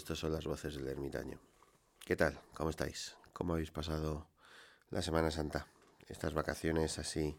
[0.00, 1.38] estas son las voces del ermitaño.
[1.98, 2.40] ¿Qué tal?
[2.54, 3.16] ¿Cómo estáis?
[3.34, 4.30] ¿Cómo habéis pasado
[4.88, 5.66] la Semana Santa?
[6.08, 7.38] Estas vacaciones así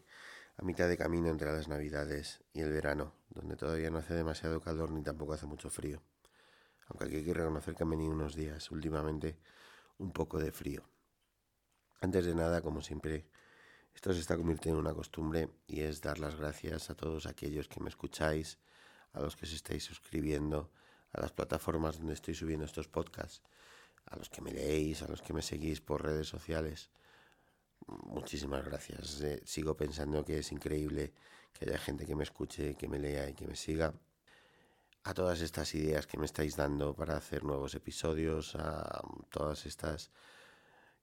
[0.56, 4.60] a mitad de camino entre las Navidades y el verano, donde todavía no hace demasiado
[4.60, 6.02] calor ni tampoco hace mucho frío.
[6.86, 9.40] Aunque hay que reconocer que han venido unos días últimamente
[9.98, 10.84] un poco de frío.
[12.00, 13.26] Antes de nada, como siempre,
[13.92, 17.66] esto se está convirtiendo en una costumbre y es dar las gracias a todos aquellos
[17.66, 18.58] que me escucháis,
[19.14, 20.70] a los que os estáis suscribiendo
[21.12, 23.42] a las plataformas donde estoy subiendo estos podcasts,
[24.06, 26.90] a los que me leéis, a los que me seguís por redes sociales.
[27.86, 29.20] Muchísimas gracias.
[29.20, 31.12] Eh, sigo pensando que es increíble
[31.52, 33.92] que haya gente que me escuche, que me lea y que me siga.
[35.04, 40.10] A todas estas ideas que me estáis dando para hacer nuevos episodios, a todas estas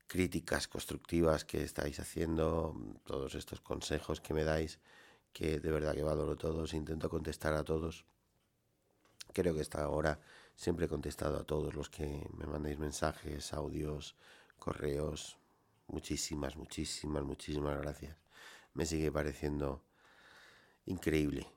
[0.08, 4.80] críticas constructivas que estáis haciendo, todos estos consejos que me dais,
[5.34, 8.06] que de verdad que valoro todos, intento contestar a todos.
[9.34, 10.20] Creo que hasta ahora
[10.56, 14.16] siempre he contestado a todos los que me mandéis mensajes, audios,
[14.58, 15.38] correos.
[15.88, 18.18] Muchísimas, muchísimas, muchísimas gracias.
[18.74, 19.84] Me sigue pareciendo
[20.86, 21.48] increíble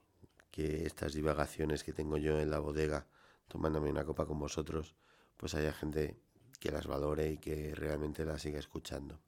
[0.51, 3.07] que estas divagaciones que tengo yo en la bodega
[3.49, 4.95] tomándome una copa con vosotros,
[5.37, 6.17] pues haya gente
[6.61, 9.21] que las valore y que realmente las siga escuchando.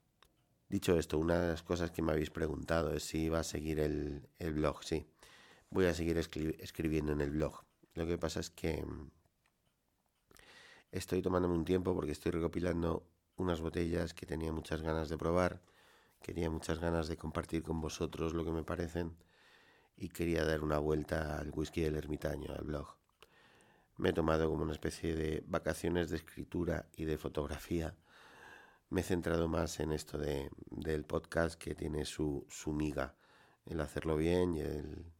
[0.68, 3.80] Dicho esto, una de las cosas que me habéis preguntado es si iba a seguir
[3.80, 4.82] el, el blog.
[4.82, 5.06] Sí,
[5.70, 7.63] voy a seguir escribiendo en el blog.
[7.94, 9.10] Lo que pasa es que mm,
[10.92, 13.06] estoy tomándome un tiempo porque estoy recopilando
[13.36, 15.62] unas botellas que tenía muchas ganas de probar,
[16.20, 19.16] quería muchas ganas de compartir con vosotros lo que me parecen
[19.96, 22.96] y quería dar una vuelta al whisky del ermitaño, al blog.
[23.96, 27.94] Me he tomado como una especie de vacaciones de escritura y de fotografía.
[28.90, 33.14] Me he centrado más en esto de, del podcast que tiene su, su miga,
[33.66, 35.13] el hacerlo bien y el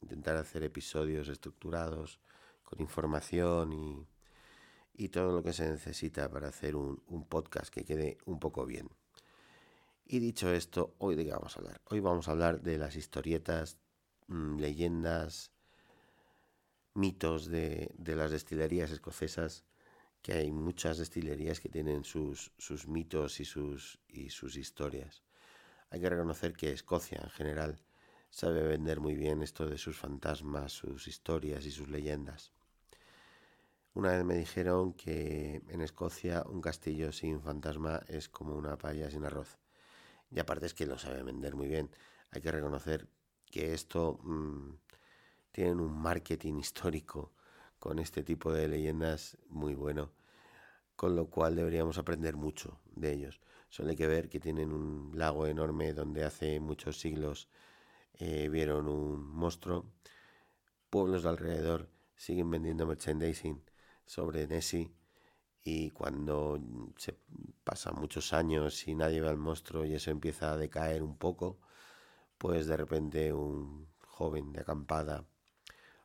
[0.00, 2.20] intentar hacer episodios estructurados
[2.64, 4.06] con información y,
[4.94, 8.66] y todo lo que se necesita para hacer un, un, podcast que quede un poco
[8.66, 8.88] bien.
[10.06, 11.80] Y dicho esto, hoy de qué vamos a hablar.
[11.86, 13.78] Hoy vamos a hablar de las historietas,
[14.26, 15.52] mmm, leyendas,
[16.94, 19.64] mitos de, de, las destilerías escocesas,
[20.22, 25.22] que hay muchas destilerías que tienen sus, sus mitos y sus, y sus historias.
[25.90, 27.80] Hay que reconocer que Escocia en general
[28.30, 32.52] sabe vender muy bien esto de sus fantasmas, sus historias y sus leyendas.
[33.92, 39.10] Una vez me dijeron que en Escocia un castillo sin fantasma es como una paella
[39.10, 39.58] sin arroz.
[40.30, 41.90] Y aparte es que lo sabe vender muy bien.
[42.30, 43.08] Hay que reconocer
[43.50, 44.74] que esto mmm,
[45.50, 47.32] tienen un marketing histórico
[47.80, 50.12] con este tipo de leyendas muy bueno,
[50.94, 53.40] con lo cual deberíamos aprender mucho de ellos.
[53.70, 57.48] Solo hay que ver que tienen un lago enorme donde hace muchos siglos
[58.14, 59.86] eh, vieron un monstruo.
[60.90, 63.62] Pueblos de alrededor siguen vendiendo merchandising
[64.04, 64.90] sobre Nessie
[65.62, 66.58] y cuando
[66.96, 67.16] se
[67.64, 71.58] pasan muchos años y nadie ve al monstruo y eso empieza a decaer un poco,
[72.38, 75.24] pues de repente un joven de acampada,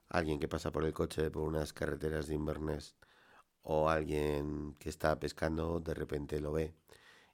[0.09, 2.95] alguien que pasa por el coche por unas carreteras de Inverness
[3.63, 6.73] o alguien que está pescando de repente lo ve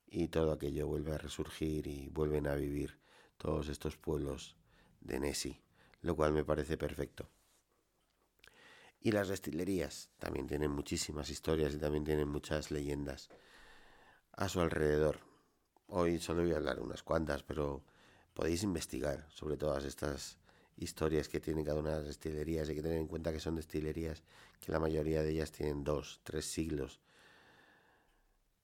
[0.07, 2.99] y todo aquello vuelve a resurgir y vuelven a vivir
[3.37, 4.55] todos estos pueblos
[5.01, 5.61] de Nessie,
[6.01, 7.29] lo cual me parece perfecto.
[9.01, 13.29] Y las destilerías también tienen muchísimas historias y también tienen muchas leyendas
[14.33, 15.19] a su alrededor.
[15.87, 17.83] Hoy solo voy a hablar unas cuantas, pero
[18.33, 20.37] podéis investigar sobre todas estas
[20.77, 22.69] historias que tienen cada una de las destilerías.
[22.69, 24.23] Hay que tener en cuenta que son destilerías
[24.59, 27.01] que la mayoría de ellas tienen dos, tres siglos.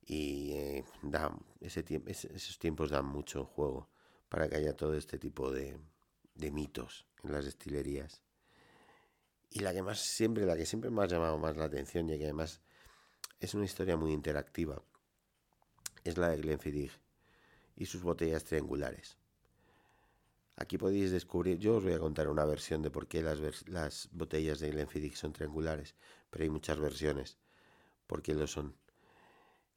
[0.06, 3.90] Y eh, dan, ese tiempo, esos tiempos dan mucho juego
[4.30, 5.78] para que haya todo este tipo de,
[6.38, 8.22] de mitos en las destilerías.
[9.50, 12.18] Y la que más siempre, la que siempre me ha llamado más la atención y
[12.18, 12.62] que además
[13.40, 14.82] es una historia muy interactiva,
[16.04, 16.92] es la de Glenfiddich
[17.76, 19.18] y sus botellas triangulares.
[20.56, 24.10] Aquí podéis descubrir, yo os voy a contar una versión de por qué las, las
[24.12, 25.96] botellas de Glenfiddich son triangulares,
[26.30, 27.38] pero hay muchas versiones
[28.08, 28.76] por qué lo son.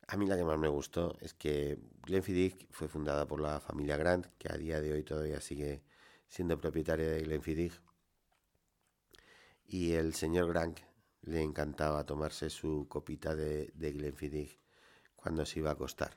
[0.06, 3.96] A mí la que más me gustó es que Glenfiddich fue fundada por la familia
[3.96, 5.82] Grant, que a día de hoy todavía sigue
[6.30, 7.78] siendo propietaria de Glenfiddich.
[9.66, 10.80] Y el señor Grant
[11.22, 14.58] le encantaba tomarse su copita de, de Glenfiddich
[15.16, 16.16] cuando se iba a acostar.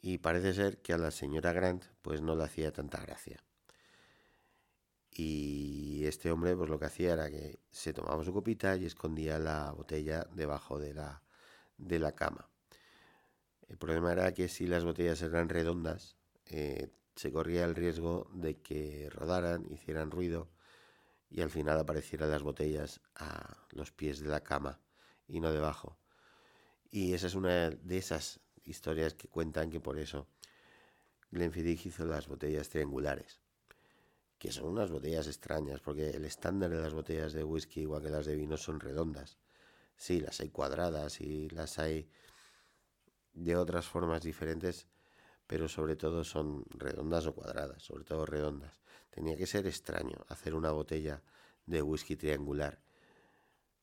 [0.00, 3.42] Y parece ser que a la señora Grant pues no le hacía tanta gracia.
[5.10, 9.38] Y este hombre pues lo que hacía era que se tomaba su copita y escondía
[9.38, 11.22] la botella debajo de la,
[11.76, 12.48] de la cama.
[13.68, 16.16] El problema era que si las botellas eran redondas,
[16.46, 16.88] eh,
[17.18, 20.48] se corría el riesgo de que rodaran, hicieran ruido
[21.28, 24.78] y al final aparecieran las botellas a los pies de la cama
[25.26, 25.98] y no debajo.
[26.92, 30.28] Y esa es una de esas historias que cuentan que por eso
[31.32, 33.40] Glenfiddich hizo las botellas triangulares,
[34.38, 38.10] que son unas botellas extrañas, porque el estándar de las botellas de whisky, igual que
[38.10, 39.38] las de vino, son redondas.
[39.96, 42.08] Sí, las hay cuadradas y las hay
[43.32, 44.86] de otras formas diferentes,
[45.48, 48.80] pero sobre todo son redondas o cuadradas, sobre todo redondas.
[49.10, 51.22] Tenía que ser extraño hacer una botella
[51.64, 52.78] de whisky triangular.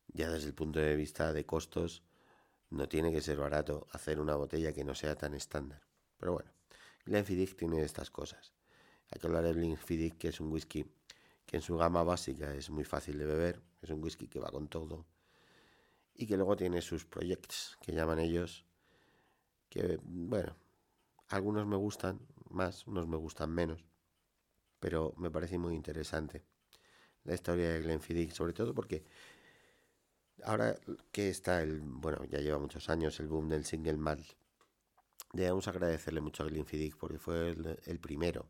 [0.08, 2.04] Ya desde el punto de vista de costos,
[2.70, 5.82] no tiene que ser barato hacer una botella que no sea tan estándar.
[6.18, 6.52] Pero bueno,
[7.04, 8.54] Glenfiddich tiene estas cosas.
[9.10, 10.86] Hay que hablar de Glenfiddich, que es un whisky
[11.48, 14.52] que en su gama básica es muy fácil de beber, es un whisky que va
[14.52, 15.08] con todo,
[16.14, 18.66] y que luego tiene sus proyectos, que llaman ellos,
[19.70, 20.56] que, bueno,
[21.30, 22.20] algunos me gustan
[22.50, 23.84] más, unos me gustan menos,
[24.80, 26.44] pero me parece muy interesante
[27.24, 29.04] la historia de Glenfiddich, sobre todo porque
[30.44, 30.78] ahora
[31.12, 34.26] que está el, bueno, ya lleva muchos años el boom del single malt,
[35.34, 38.48] debemos agradecerle mucho a Glenfiddich porque fue el, primero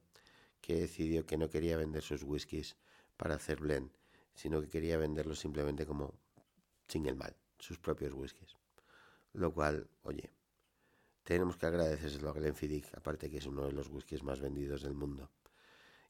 [0.61, 2.75] que decidió que no quería vender sus whiskies
[3.17, 3.91] para hacer blend,
[4.33, 6.13] sino que quería venderlos simplemente como
[6.87, 8.55] single malt, sus propios whiskies.
[9.33, 10.31] Lo cual, oye,
[11.25, 14.93] tenemos que agradecérselo a Glenfiddich, aparte que es uno de los whiskies más vendidos del
[14.93, 15.31] mundo.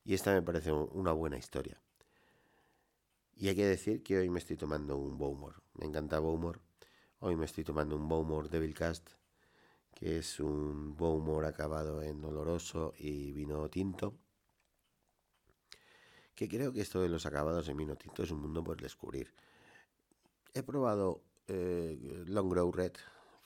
[0.04, 1.82] Y esta me parece una buena historia.
[3.38, 5.56] Y hay que decir que hoy me estoy tomando un Bowmore.
[5.76, 6.60] Me encanta Bowmore.
[7.20, 9.10] Hoy me estoy tomando un Bowmore Devil Cast,
[9.94, 14.18] que es un Bowmore acabado en oloroso y vino tinto.
[16.36, 19.34] Que creo que esto de los acabados en vino tinto es un mundo por descubrir.
[20.54, 22.94] He probado eh, Long Grow Red,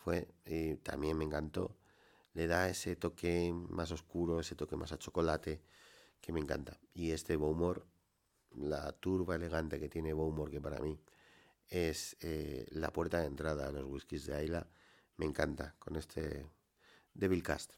[0.10, 1.78] fue, y también me encantó.
[2.34, 5.62] Le da ese toque más oscuro, ese toque más a chocolate,
[6.20, 6.80] que me encanta.
[6.96, 7.84] Y este Bowmore
[8.56, 11.00] la turba elegante que tiene Bowmore, que para mí
[11.68, 14.68] es eh, la puerta de entrada a los whiskies de Ayla,
[15.18, 16.50] me encanta con este
[17.14, 17.74] Devil Cast.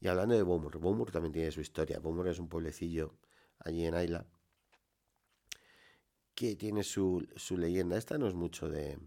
[0.00, 1.98] Y hablando de Bowmore, Bowmore también tiene su historia.
[1.98, 3.12] Bowmore es un pueblecillo
[3.58, 4.24] allí en Ayla
[6.34, 7.98] que tiene su, su leyenda.
[7.98, 8.98] Esta no es mucho de,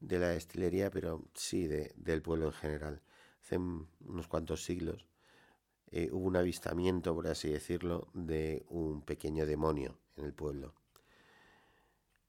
[0.00, 3.02] de la destilería, pero sí de, del pueblo en general.
[3.42, 5.06] Hace unos cuantos siglos
[5.88, 10.74] eh, hubo un avistamiento, por así decirlo, de un pequeño demonio en el pueblo.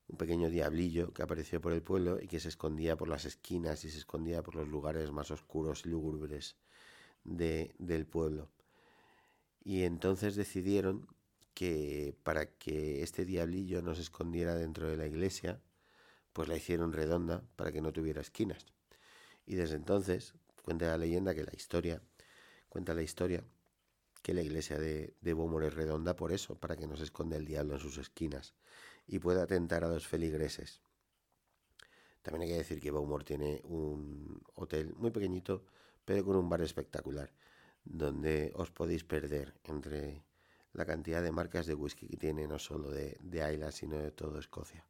[0.07, 3.83] Un pequeño diablillo que apareció por el pueblo y que se escondía por las esquinas
[3.83, 6.55] y se escondía por los lugares más oscuros y lúgubres
[7.23, 8.49] de, del pueblo.
[9.63, 11.07] Y entonces decidieron
[11.53, 15.59] que para que este diablillo no se escondiera dentro de la iglesia,
[16.37, 18.63] pues la hicieron redonda para que no tuviera esquinas.
[19.47, 21.99] Y desde entonces cuenta la leyenda que la historia
[22.69, 23.43] Cuenta la historia
[24.21, 27.37] que la iglesia de, de Beaumont es redonda por eso, para que no se esconda
[27.37, 28.53] el diablo en sus esquinas
[29.07, 30.83] y pueda atentar a los feligreses.
[32.21, 35.63] También hay que decir que Beaumont tiene un hotel muy pequeñito,
[36.05, 37.33] pero con un bar espectacular,
[37.83, 40.23] donde os podéis perder entre
[40.73, 44.11] la cantidad de marcas de whisky que tiene, no solo de, de Isla, sino de
[44.11, 44.85] toda Escocia.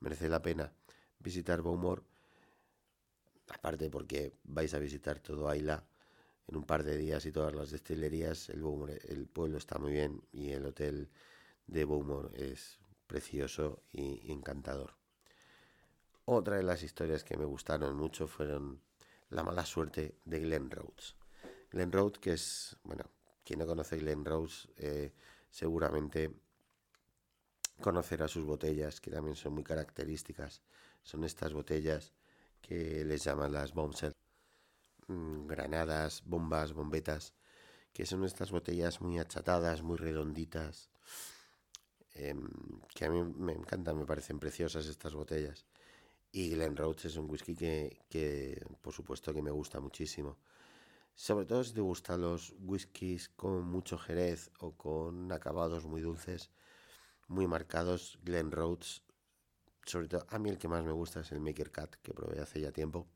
[0.00, 0.72] Merece la pena
[1.18, 2.02] visitar Beaumont,
[3.48, 5.84] aparte porque vais a visitar todo Isla
[6.46, 8.48] en un par de días y todas las destilerías.
[8.48, 8.62] El,
[9.08, 11.10] el pueblo está muy bien y el hotel
[11.66, 14.94] de Beaumont es precioso y encantador.
[16.24, 18.82] Otra de las historias que me gustaron mucho fueron
[19.30, 21.16] la mala suerte de Glen Rhodes.
[21.70, 23.04] Glen Rhodes, que es, bueno,
[23.44, 25.12] quien no conoce Glen Rhodes, eh,
[25.50, 26.30] seguramente
[27.80, 30.62] conocerá sus botellas, que también son muy características.
[31.02, 32.12] Son estas botellas
[32.60, 34.18] que les llaman las bombshells
[35.08, 37.32] Mm, granadas, bombas, bombetas,
[37.94, 40.90] que son estas botellas muy achatadas, muy redonditas,
[42.14, 42.40] em,
[42.94, 45.66] que a mí me encantan, me parecen preciosas estas botellas.
[46.32, 50.38] Y Glen Rhodes es un whisky que, que, por supuesto, que me gusta muchísimo.
[51.14, 56.50] Sobre todo si te gustan los whiskies con mucho jerez o con acabados muy dulces,
[57.28, 59.02] muy marcados, Glen Rhodes,
[59.86, 62.40] sobre todo a mí el que más me gusta es el Maker Cat, que probé
[62.40, 63.06] hace ya tiempo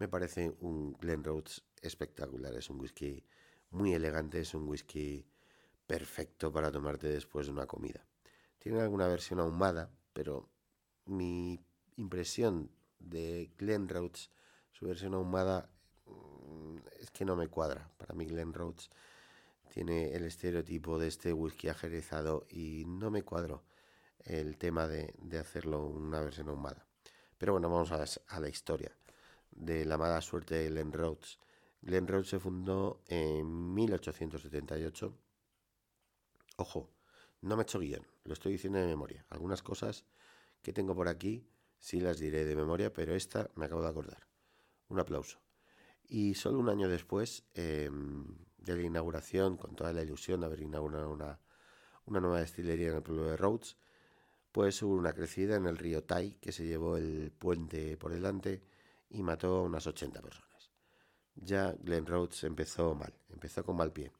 [0.00, 2.54] me parece un Glen Rhodes espectacular.
[2.54, 3.22] Es un whisky
[3.70, 5.26] muy elegante, es un whisky
[5.86, 8.04] perfecto para tomarte después de una comida.
[8.58, 10.48] Tiene alguna versión ahumada, pero
[11.04, 11.60] mi
[11.96, 14.30] impresión de Glen Rhodes,
[14.72, 15.68] su versión ahumada,
[16.06, 17.90] mm, es que no me cuadra.
[17.98, 18.88] Para mí Glen Rhodes
[19.70, 23.64] tiene el estereotipo de este whisky ajerezado y no me cuadro
[24.24, 26.86] el tema de, hacerlo una versión ahumada.
[27.38, 28.94] Pero bueno, vamos a la historia
[29.50, 31.38] de la mala suerte de Glen Rhodes.
[31.82, 35.16] Glen Rhodes se fundó en 1878.
[36.56, 36.90] Ojo,
[37.40, 39.24] no me he hecho guion, lo estoy diciendo de memoria.
[39.30, 40.04] Algunas cosas
[40.62, 41.46] que tengo por aquí
[41.78, 44.26] sí las diré de memoria, pero esta me acabo de acordar.
[44.88, 45.38] Un aplauso.
[46.06, 50.60] Y solo un año después em, de la inauguración, con toda la ilusión de haber
[50.60, 51.40] inaugurado una,
[52.06, 53.76] una nueva destilería en el pueblo de Rhodes,
[54.52, 58.62] pues hubo una crecida en el río Tai que se llevó el puente por delante
[59.10, 60.70] y mató a unas 80 personas.
[61.34, 64.12] Ya Glen Rhodes empezó mal, empezó con mal pie.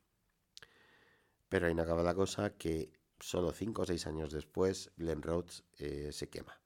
[1.49, 5.65] Pero ahí no acaba la cosa que solo 5 o 6 años después Glen Rhodes
[5.79, 6.59] eh, se quema.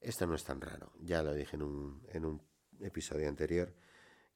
[0.00, 2.42] Esto no es tan raro, ya lo dije en un, en un
[2.80, 3.74] episodio anterior,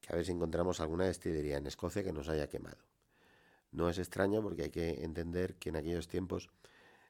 [0.04, 2.76] que a ver si encontramos alguna destilería en Escocia que nos haya quemado.
[3.72, 6.50] No es extraño porque hay que entender que en aquellos tiempos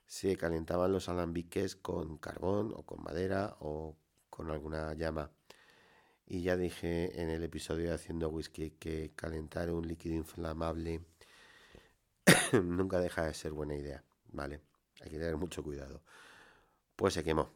[0.07, 3.97] se calentaban los alambiques con carbón o con madera o
[4.31, 5.33] con alguna llama.
[6.27, 11.03] Y ya dije en el episodio de Haciendo Whisky que calentar un líquido inflamable
[12.53, 14.61] nunca deja de ser buena idea, ¿vale?
[15.01, 16.01] Hay que tener mucho cuidado.
[16.97, 17.51] Pues se quemó.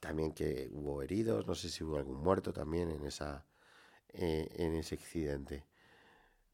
[0.00, 3.44] También que hubo heridos, no sé si hubo algún muerto también en, esa,
[4.12, 5.64] eh, en ese accidente.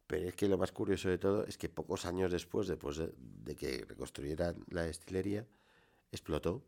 [0.07, 3.57] Pero es que lo más curioso de todo es que pocos años después, después de,
[3.57, 5.47] que reconstruyeran la destilería,
[6.13, 6.63] explotó.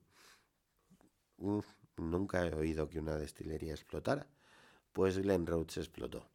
[1.97, 4.26] nunca he oído que una destilería explotara.
[4.93, 6.26] Pues Glen explotó.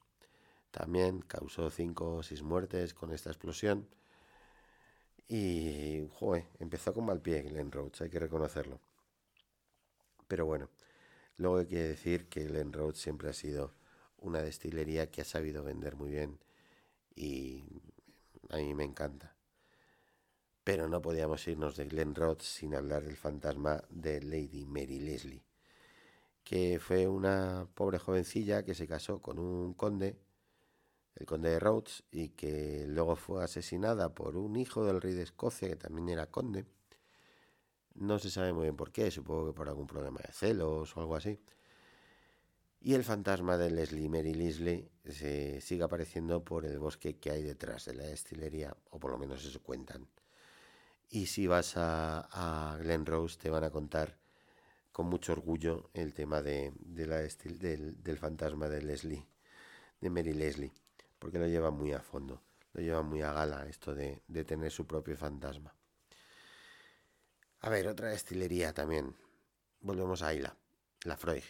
[0.72, 3.88] También causó cinco o seis muertes con esta explosión.
[5.28, 8.80] Y, joder, empezó con mal pie Glen hay que reconocerlo.
[10.28, 10.70] Pero bueno,
[11.38, 13.74] luego hay que decir que Glen Rhodes siempre ha sido
[14.22, 16.40] una destilería que ha sabido vender muy bien
[17.16, 17.64] y
[18.50, 19.36] a mí me encanta.
[20.64, 25.44] Pero no podíamos irnos de Glen Rhodes sin hablar del fantasma de Lady Mary Leslie,
[26.44, 30.18] que fue una pobre jovencilla que se casó con un conde,
[31.16, 35.24] el conde de Rhodes, y que luego fue asesinada por un hijo del rey de
[35.24, 36.66] Escocia, que también era conde.
[37.96, 41.02] No se sabe muy bien por qué, supongo que por algún problema de celos o
[41.02, 41.40] algo así.
[42.84, 47.44] Y el fantasma de Leslie Mary Leslie se sigue apareciendo por el bosque que hay
[47.44, 50.08] detrás de la destilería, o por lo menos eso cuentan.
[51.08, 54.18] Y si vas a, Glen Rose te van a contar
[54.92, 59.28] con mucho orgullo el tema de, la del, fantasma de Leslie,
[60.00, 60.74] de Mary Leslie,
[61.20, 62.42] porque lo lleva muy a fondo,
[62.74, 65.72] lo lleva muy a gala esto de, de tener su propio fantasma.
[67.60, 69.16] A ver, otra destilería también.
[69.82, 70.56] Volvemos a Ayla,
[71.04, 71.44] la Freud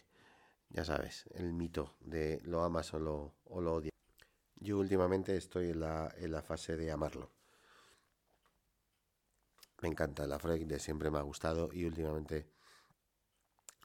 [0.74, 3.92] ya sabes, el mito de lo amas o lo, o lo odias.
[4.56, 7.32] Yo últimamente estoy en la, en la fase de amarlo.
[9.82, 12.48] Me encanta la Freud, de siempre me ha gustado y últimamente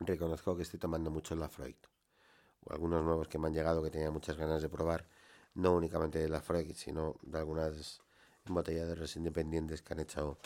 [0.00, 1.76] reconozco que estoy tomando mucho la Freud.
[2.64, 5.08] O algunos nuevos que me han llegado que tenía muchas ganas de probar,
[5.54, 8.02] no únicamente de la Freud, sino de algunas
[8.44, 10.38] embotelladoras independientes que han hecho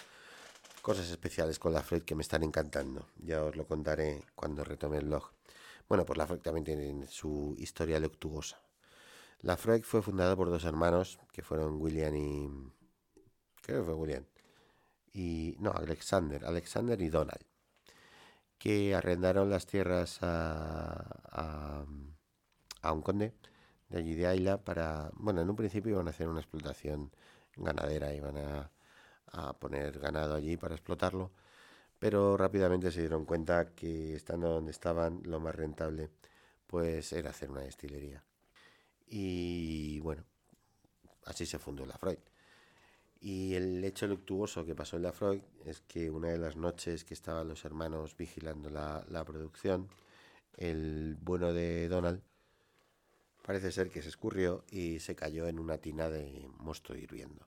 [0.82, 3.08] cosas especiales con la Freud que me están encantando.
[3.18, 5.32] Ya os lo contaré cuando retome el blog.
[5.90, 8.62] Bueno, pues la Freud también tiene su historia luctuosa.
[9.40, 12.48] La Freud fue fundada por dos hermanos que fueron William y.
[13.60, 14.24] Creo que fue William.
[15.12, 15.56] Y.
[15.58, 16.44] No, Alexander.
[16.44, 17.44] Alexander y Donald.
[18.56, 21.84] Que arrendaron las tierras a,
[22.82, 23.34] a, un conde
[23.88, 25.10] de allí de Ayla para.
[25.14, 27.10] Bueno, en un principio iban a hacer una explotación
[27.56, 28.70] ganadera, iban a,
[29.32, 31.32] a poner ganado allí para explotarlo
[32.00, 36.10] pero rápidamente se dieron cuenta que estando donde estaban lo más rentable
[36.66, 38.24] pues era hacer una destilería.
[39.06, 40.24] Y bueno,
[41.26, 42.18] así se fundó la Freud.
[43.20, 47.04] Y el hecho luctuoso que pasó en la Freud es que una de las noches
[47.04, 49.88] que estaban los hermanos vigilando la, la producción,
[50.56, 52.22] el bueno de Donald
[53.42, 57.46] parece ser que se escurrió y se cayó en una tina de mosto hirviendo.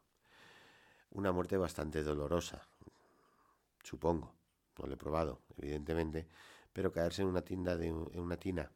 [1.12, 2.68] Una muerte bastante dolorosa,
[3.84, 4.43] supongo
[4.78, 6.28] no lo he probado, evidentemente,
[6.72, 8.72] pero caerse en una tienda de en una tina,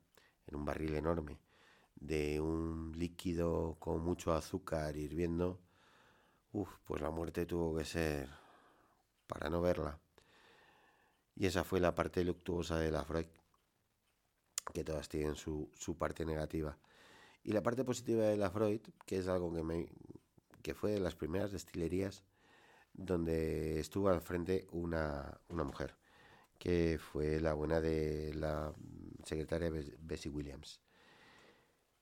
[0.47, 1.39] en un barril enorme,
[1.95, 5.59] de un líquido con mucho azúcar hirviendo,
[6.51, 8.29] uff, pues la muerte tuvo que ser
[9.27, 9.99] para no verla.
[11.35, 13.27] Y esa fue la parte luctuosa de la Freud,
[14.73, 16.77] que todas tienen su, su parte negativa.
[17.43, 19.87] Y la parte positiva de la Freud, que es algo que, me,
[20.61, 22.23] que fue de las primeras destilerías
[22.97, 25.95] donde estuvo al frente una, una mujer,
[26.57, 28.73] que fue la buena de la
[29.23, 30.81] secretaria Bessie Williams.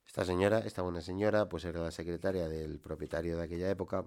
[0.08, 4.06] Esta señora, esta buena señora, pues era la secretaria del propietario de aquella época,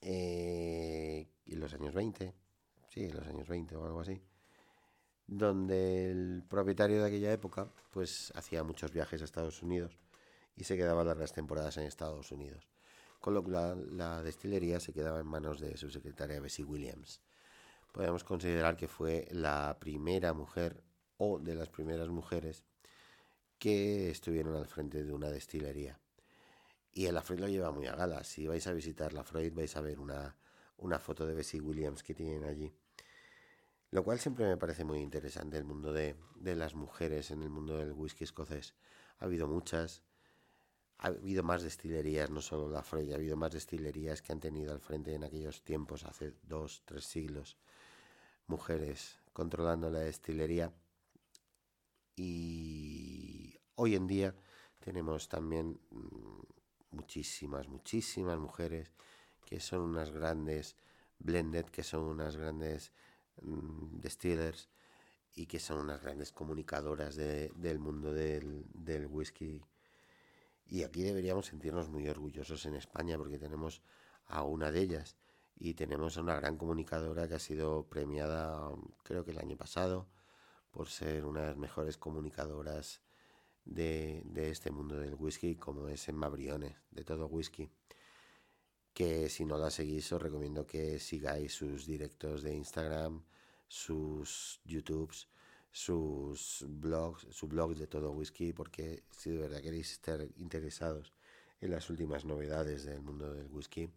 [0.00, 2.34] eh, en los años 20,
[2.88, 4.20] sí, en los años 20 o algo así,
[5.28, 9.96] donde el propietario de aquella época, pues hacía muchos viajes a Estados Unidos
[10.56, 12.75] y se quedaba largas temporadas en Estados Unidos
[13.26, 17.20] con lo la, destilería se quedaba en manos de su secretaria Bessie Williams.
[17.90, 20.84] podemos considerar que fue la primera mujer
[21.16, 22.62] o de las primeras mujeres
[23.58, 25.98] que estuvieron al frente de una destilería.
[26.92, 28.22] Y el Freud lo lleva muy a gala.
[28.22, 30.36] Si vais a visitar la Freud vais a ver una,
[30.76, 32.72] una foto de Bessie Williams que tienen allí.
[33.90, 37.50] Lo cual siempre me parece muy interesante el mundo de, de las mujeres en el
[37.50, 38.76] mundo del whisky escocés.
[39.18, 40.04] Ha habido muchas,
[40.98, 44.72] ha habido más destilerías, no solo la Freud, ha habido más destilerías que han tenido
[44.72, 47.56] al frente en aquellos tiempos, hace dos, tres siglos,
[48.46, 50.72] mujeres controlando la destilería.
[52.16, 54.34] Y hoy en día
[54.80, 56.40] tenemos también mm,
[56.92, 58.90] muchísimas, muchísimas mujeres
[59.44, 60.76] que son unas grandes
[61.18, 62.92] blended, que son unas grandes
[63.42, 64.70] mm, distillers
[65.34, 69.62] y que son unas grandes comunicadoras del mundo del whisky.
[70.68, 73.82] Y aquí deberíamos sentirnos muy orgullosos en España porque tenemos
[74.26, 75.16] a una de ellas
[75.58, 78.70] y tenemos a una gran comunicadora que ha sido premiada
[79.04, 80.08] creo que el año pasado
[80.70, 83.00] por ser una de las mejores comunicadoras
[83.64, 87.70] de, este mundo del whisky, como es Emma Briones, de todo whisky.
[88.92, 93.22] Que si no la seguís, os recomiendo que sigáis sus directos de Instagram,
[93.68, 95.28] sus YouTubes,
[95.76, 101.12] sus blogs, su blog de todo whisky, porque si de verdad queréis estar interesados
[101.60, 103.90] en las últimas novedades del mundo del whisky,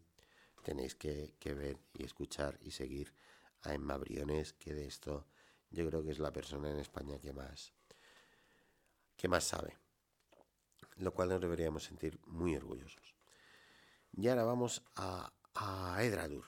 [0.61, 3.13] tenéis que, que ver y escuchar y seguir
[3.61, 5.25] a Emma Briones, que de esto
[5.71, 7.71] yo creo que es la persona en España que más
[9.15, 9.77] que más sabe,
[10.97, 13.15] lo cual nos deberíamos sentir muy orgullosos.
[14.11, 16.43] Y ahora vamos a, a Edradur.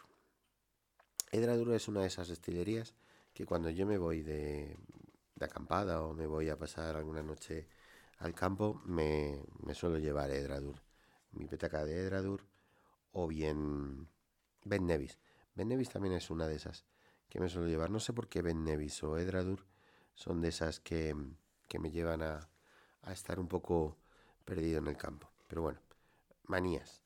[1.31, 2.93] Edradur es una de esas destilerías
[3.33, 4.77] que cuando yo me voy de,
[5.45, 7.67] acampada o me voy a pasar alguna noche
[8.19, 10.81] al campo, me, me suelo llevar Edradur.
[11.31, 12.45] Mi petaca de Edradur
[13.13, 14.07] o bien
[14.63, 15.17] Ben Nevis.
[15.55, 16.85] Ben Nevis también es una de esas
[17.29, 17.89] que me suelo llevar.
[17.89, 19.65] No sé por qué Ben Nevis o Edradur
[20.13, 21.15] son de esas que,
[21.67, 22.49] que me llevan a,
[23.03, 23.97] a estar un poco
[24.45, 25.31] perdido en el campo.
[25.47, 25.79] Pero bueno,
[26.43, 27.01] manías.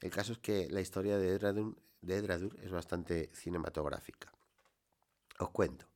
[0.00, 4.30] El caso es que la historia de Edradur, de es bastante cinematográfica.
[5.38, 5.93] Os cuento.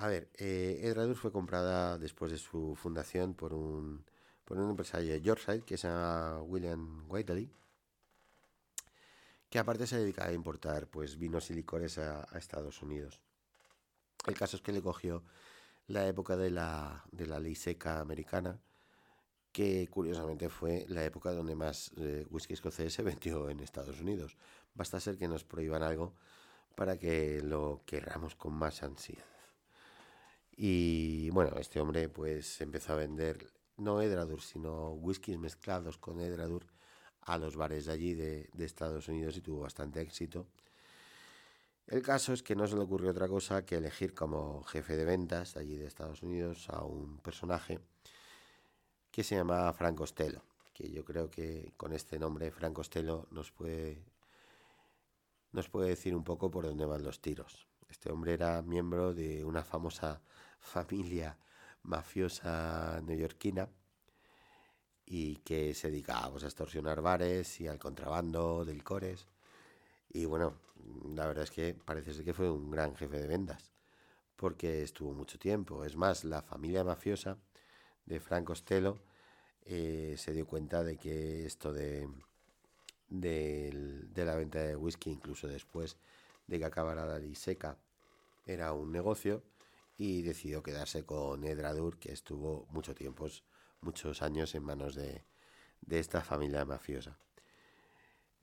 [0.00, 4.04] A ver, eh, Edradur fue comprada después de su fundación por un,
[4.44, 7.50] por un empresario de Yorkshire que se llama William Whiteley,
[9.50, 13.20] que aparte se dedica a importar pues, vinos y licores a, a Estados Unidos.
[14.28, 15.24] El caso es que le cogió
[15.88, 18.60] la época de la, de la ley seca americana,
[19.50, 24.36] que curiosamente fue la época donde más eh, whisky escocés se vendió en Estados Unidos.
[24.74, 26.14] Basta ser que nos prohíban algo
[26.76, 29.37] para que lo querramos con más ansiedad.
[30.60, 36.66] Y bueno, este hombre pues empezó a vender no Edradur, sino whiskies mezclados con Edradur
[37.20, 40.48] a los bares de allí de, de Estados Unidos y tuvo bastante éxito.
[41.86, 45.04] El caso es que no se le ocurrió otra cosa que elegir como jefe de
[45.04, 47.78] ventas allí de Estados Unidos a un personaje
[49.12, 50.42] que se llama Frank Costello,
[50.74, 54.02] que yo creo que con este nombre Frank Costello nos puede
[55.52, 57.68] nos puede decir un poco por dónde van los tiros.
[57.88, 60.20] Este hombre era miembro de una famosa
[60.58, 61.36] familia
[61.82, 63.68] mafiosa neoyorquina
[65.06, 69.26] y que se dedicaba pues, a extorsionar bares y al contrabando de licores.
[70.10, 70.54] Y bueno,
[71.14, 73.72] la verdad es que parece ser que fue un gran jefe de ventas,
[74.36, 75.84] porque estuvo mucho tiempo.
[75.84, 77.38] Es más, la familia mafiosa
[78.06, 78.98] de Frank Costello
[79.64, 82.08] eh, se dio cuenta de que esto de,
[83.08, 85.96] de, la venta de whisky, incluso después
[86.46, 87.76] de que acabara la ley seca,
[88.46, 89.42] era un negocio
[89.98, 93.28] y decidió quedarse con Edradur, que estuvo mucho tiempo,
[93.82, 95.24] muchos años en manos de,
[95.82, 97.18] de esta familia mafiosa.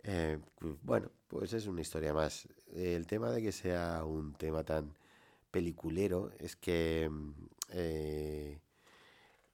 [0.03, 0.37] Eh,
[0.83, 2.47] bueno, pues es una historia más.
[2.73, 4.93] El tema de que sea un tema tan
[5.49, 7.31] peliculero es que mm,
[7.71, 8.59] eh,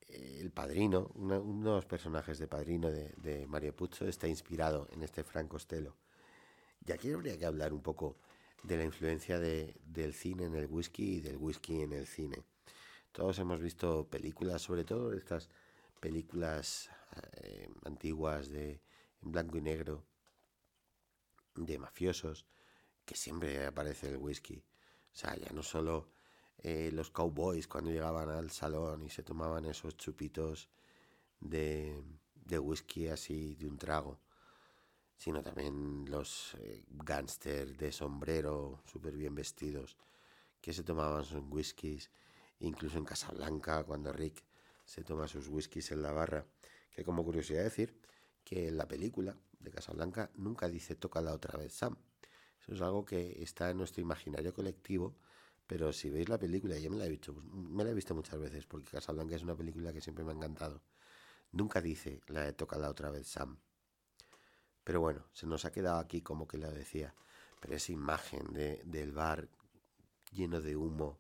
[0.09, 5.23] el padrino, uno, de los personajes de padrino de, Mario Puzo está inspirado en este
[5.23, 5.95] Frank Costello.
[6.85, 8.17] Y aquí habría que hablar un poco
[8.63, 12.43] de la influencia del cine en el whisky y del whisky en el cine.
[13.11, 15.49] Todos hemos visto películas, sobre todo estas
[15.99, 16.89] películas
[17.41, 18.81] eh, antiguas de
[19.23, 20.03] en blanco y negro,
[21.55, 22.45] de mafiosos,
[23.05, 24.63] que siempre aparece el whisky.
[25.13, 26.09] O sea, ya no solo
[26.57, 30.69] eh, los cowboys cuando llegaban al salón y se tomaban esos chupitos
[31.39, 32.01] de,
[32.35, 34.19] de whisky así de un trago,
[35.21, 39.95] sino también los eh, gángsters de sombrero súper bien vestidos
[40.59, 42.09] que se tomaban sus whiskies,
[42.59, 44.43] incluso en Casablanca cuando Rick
[44.83, 46.47] se toma sus whiskies en la barra,
[46.95, 48.01] que como curiosidad decir
[48.43, 51.97] que en la película de Casablanca nunca dice toca la otra vez Sam,
[52.59, 55.15] Eso es algo que está en nuestro imaginario colectivo,
[55.67, 58.39] pero si veis la película, yo me la he visto, me la he visto muchas
[58.39, 60.81] veces, porque Casablanca es una película que siempre me ha encantado.
[61.51, 63.59] Nunca dice la he tocado otra vez Sam.
[64.83, 67.13] Pero bueno, se nos ha quedado aquí como que la decía.
[67.59, 69.47] Pero esa imagen de, del bar
[70.31, 71.19] lleno de humo,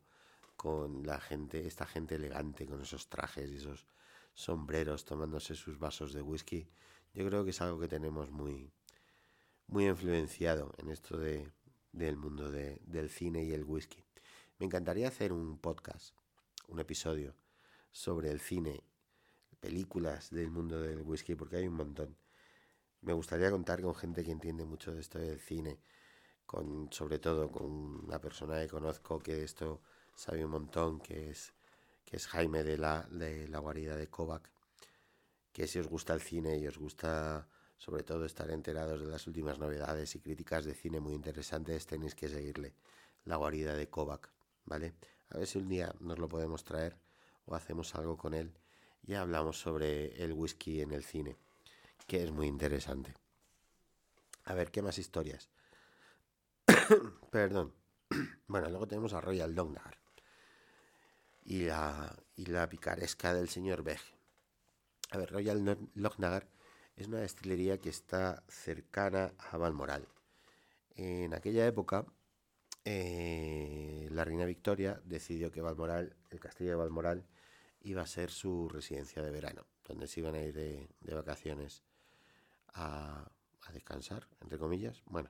[0.55, 3.87] con la gente, esta gente elegante, con esos trajes y esos
[4.33, 6.67] sombreros, tomándose sus vasos de whisky,
[7.13, 8.71] yo creo que es algo que tenemos muy,
[9.67, 11.51] muy influenciado en esto de,
[11.91, 14.03] del mundo de, del cine y el whisky.
[14.59, 16.15] Me encantaría hacer un podcast,
[16.67, 17.35] un episodio
[17.91, 18.83] sobre el cine
[19.59, 22.15] películas del mundo del whisky, porque hay un montón.
[23.01, 25.79] Me gustaría contar con gente que entiende mucho de esto del cine,
[26.45, 27.65] con, sobre todo con
[28.05, 29.81] una persona que conozco que esto
[30.15, 31.53] sabe un montón, que es,
[32.05, 34.49] que es Jaime de la, de la guarida de Kovac,
[35.51, 39.25] que si os gusta el cine y os gusta sobre todo estar enterados de las
[39.25, 42.75] últimas novedades y críticas de cine muy interesantes, tenéis que seguirle,
[43.25, 44.29] la guarida de Kovac,
[44.65, 44.93] ¿vale?
[45.29, 46.97] A ver si un día nos lo podemos traer
[47.45, 48.53] o hacemos algo con él
[49.03, 51.37] ya hablamos sobre el whisky en el cine,
[52.05, 53.15] que es muy interesante.
[54.45, 55.49] A ver, ¿qué más historias?
[57.31, 57.73] Perdón.
[58.47, 59.97] bueno, luego tenemos a Royal Longnagar
[61.43, 63.99] y la, y la picaresca del señor Beg.
[65.11, 66.47] A ver, Royal Longnagar
[66.95, 70.07] es una destilería que está cercana a Balmoral.
[70.95, 72.05] En aquella época,
[72.85, 77.25] eh, la reina Victoria decidió que Balmoral, el castillo de Balmoral,
[77.81, 81.83] iba a ser su residencia de verano, donde se iban a ir de, vacaciones
[82.73, 83.31] a,
[83.73, 85.29] descansar, entre comillas, bueno,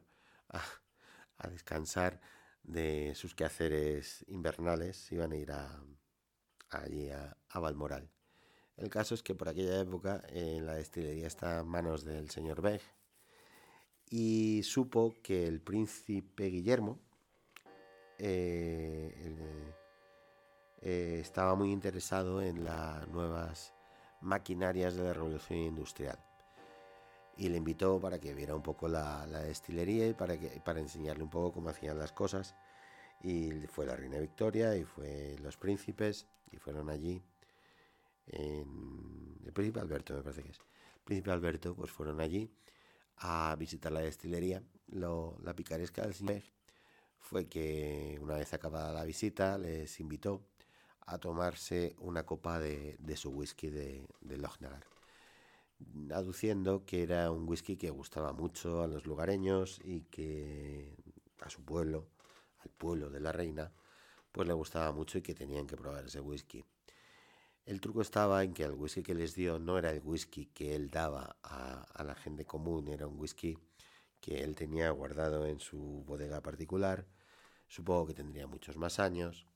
[0.50, 2.20] a, descansar
[2.64, 5.84] de sus quehaceres invernales, iban a ir a,
[6.70, 8.10] allí a, Balmoral.
[8.78, 12.82] El caso es que por aquella época la destilería está en manos del señor Beg
[14.10, 17.00] y supo que el príncipe Guillermo,
[18.18, 19.36] eh,
[20.82, 23.74] eh, estaba muy interesado en las nuevas
[24.22, 26.31] maquinarias de la revolución industrial
[27.38, 31.24] y le invitó para que viera un poco la, destilería y para, que, para enseñarle
[31.24, 32.56] un poco cómo hacían las cosas.
[33.24, 37.22] Y fue la reina Victoria y fue los príncipes y fueron allí.
[38.28, 40.58] En, el príncipe Alberto me parece que es.
[40.58, 42.52] El príncipe Alberto pues fueron allí
[43.18, 44.64] a visitar la destilería.
[44.88, 46.42] Lo, la picaresca del señor
[47.20, 50.44] fue que una vez acabada la visita les invitó
[51.06, 54.86] a tomarse una copa de, su whisky de, de Lochnagar,
[56.14, 60.96] aduciendo que era un whisky que gustaba mucho a los lugareños y que
[61.42, 62.08] a su pueblo,
[62.60, 63.72] al pueblo de la reina,
[64.32, 66.64] pues le gustaba mucho y que tenían que probar ese whisky.
[67.66, 70.76] El truco estaba en que el whisky que les dio no era el whisky que
[70.76, 73.58] él daba a, a la gente común, era un whisky
[74.20, 77.06] que él tenía guardado en su bodega particular.
[77.68, 79.48] Supongo que tendría muchos más años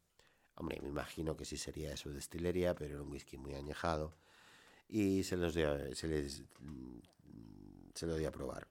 [0.58, 4.14] Hombre, me imagino que sí sería de su destilería, pero era un whisky muy añejado.
[4.88, 7.00] Y se, los se, les, mm,
[7.93, 8.67] se lo dio a probar.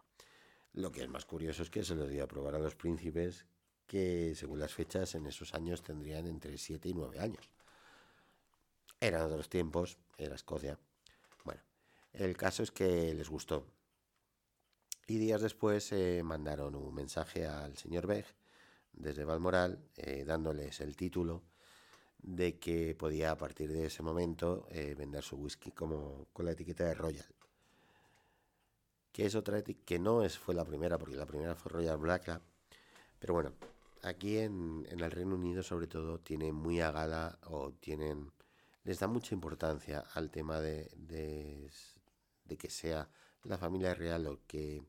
[0.72, 3.46] Lo que es más curioso es que se lo dio a probar a los príncipes,
[3.86, 7.50] que según las fechas en esos años tendrían entre 7 y 9 años.
[9.00, 10.78] Eran otros tiempos, era Escocia.
[11.44, 11.60] Bueno,
[12.12, 13.66] el caso es que les gustó.
[15.06, 18.24] Y días después eh, mandaron un mensaje al señor Beg
[18.92, 21.42] desde Balmoral, eh, dándoles el título
[22.24, 26.52] de que podía a partir de ese momento eh, vender su whisky como con la
[26.52, 27.26] etiqueta de Royal.
[29.12, 31.98] Que es otra etiqueta que no es, fue la primera, porque la primera fue Royal
[31.98, 32.40] Black
[33.18, 33.52] Pero bueno,
[34.02, 38.32] aquí en, el Reino Unido sobre todo tiene muy a gala o tienen
[38.84, 43.08] les da mucha importancia al tema de, de, que sea
[43.44, 44.82] la familia real lo que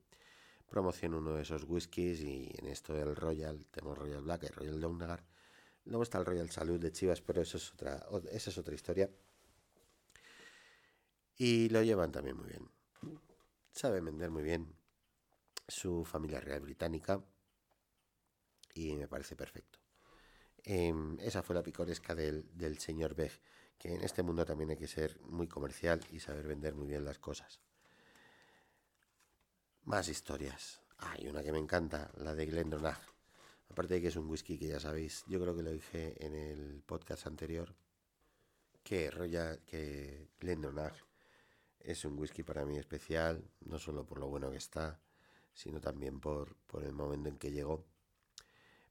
[0.70, 4.82] promocione uno de esos whiskies y en esto del Royal, tenemos Royal Black y Royal
[4.82, 5.24] Donegar
[5.86, 9.10] Luego está el Royal Salud de Chivas, pero eso es otra, esa es otra historia.
[11.38, 12.70] Y lo llevan también muy bien.
[13.72, 14.74] Sabe vender muy bien
[15.68, 17.24] su familia real británica
[18.74, 19.80] y me parece perfecto.
[20.64, 23.32] Em, esa fue la picoresca del, del señor Beg,
[23.78, 27.06] que en este mundo también hay que ser muy comercial y saber vender muy bien
[27.06, 27.60] las cosas.
[29.84, 30.82] Más historias.
[30.98, 33.15] Hay una que me encanta, la de Glendronach.
[33.76, 36.34] Aparte de que es un whisky que ya sabéis, yo creo que lo dije en
[36.34, 37.76] el podcast anterior,
[38.82, 40.96] que Royal, que Glendonach
[41.82, 45.02] es un whisky para mí especial, no solo por lo bueno que está,
[45.54, 47.84] sino también por, por el momento en que llegó.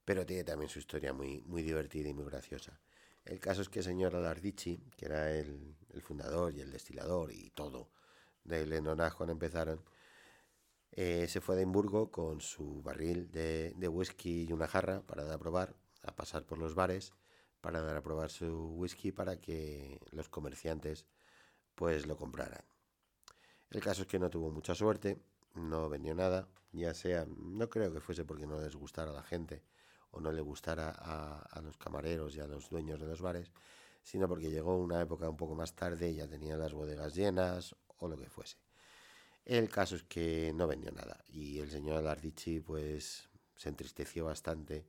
[0.04, 2.78] Pero tiene también su historia muy, muy divertida y muy graciosa.
[3.24, 7.32] El caso es que el señor Alardici, que era el, el fundador y el destilador
[7.32, 7.88] y todo
[8.44, 9.82] de Glendonach cuando empezaron,
[10.96, 15.34] Eh, se fue a Edimburgo con su barril de, whisky y una jarra para dar
[15.34, 17.12] a probar, a pasar por los bares
[17.60, 21.06] para dar a probar su whisky para que los comerciantes
[21.74, 22.64] pues lo compraran.
[23.70, 25.18] El caso es que no tuvo mucha suerte,
[25.54, 29.24] no vendió nada, ya sea, no creo que fuese porque no les gustara a la
[29.24, 29.64] gente
[30.12, 33.50] o no le gustara a, a los camareros y a los dueños de los bares,
[34.04, 37.74] sino porque llegó una época un poco más tarde y ya tenía las bodegas llenas
[37.98, 38.63] o lo que fuese.
[39.44, 44.86] El caso es que no vendió nada y el señor Alardici pues se entristeció bastante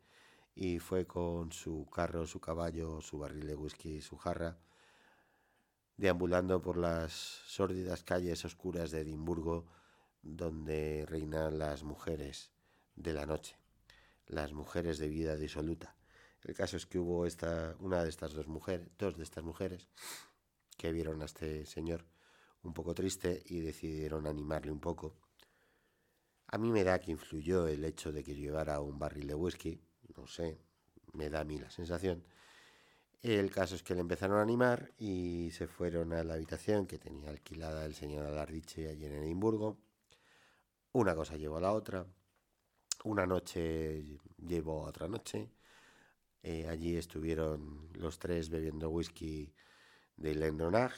[0.56, 4.58] y fue con su carro, su caballo, su barril de whisky y su jarra,
[5.98, 9.66] deambulando por las sórdidas calles oscuras de Edimburgo,
[10.22, 12.52] donde reinan las mujeres
[12.96, 13.58] de la noche,
[14.26, 15.98] las mujeres de vida disoluta.
[16.44, 19.90] El caso es que hubo esta, una de estas dos mujeres, dos de estas mujeres,
[20.78, 22.06] que vieron a este señor
[22.66, 25.16] un poco triste y decidieron animarle un poco.
[26.48, 29.80] A mí me da que influyó el hecho de que llevara un barril de whisky,
[30.16, 30.58] no sé,
[31.14, 32.24] me da a mí la sensación.
[33.22, 37.00] El caso es que le empezaron a animar y se fueron a la habitación que
[37.00, 39.80] tenía alquilada el señor Alardiche allí en Edimburgo.
[40.92, 42.06] Una cosa llevó a la otra.
[43.04, 45.50] Una noche llevó a otra noche.
[46.44, 49.52] Eh, allí estuvieron los tres bebiendo whisky
[50.18, 50.94] de Lendronag.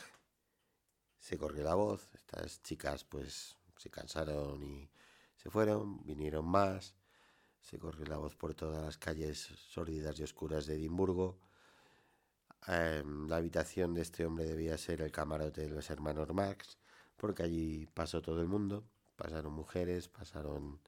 [1.20, 2.10] Se corrió la voz.
[2.14, 4.90] Estas chicas pues se cansaron y
[5.36, 6.04] se fueron.
[6.06, 6.96] Vinieron más
[7.68, 11.38] se corrió la voz por todas las calles sórdidas y oscuras de Edimburgo.
[12.66, 16.78] Eh, la habitación de este hombre debía ser el camarote de los hermanos Marx,
[17.18, 18.86] porque allí pasó todo el mundo,
[19.18, 20.80] pasaron mujeres, pasaron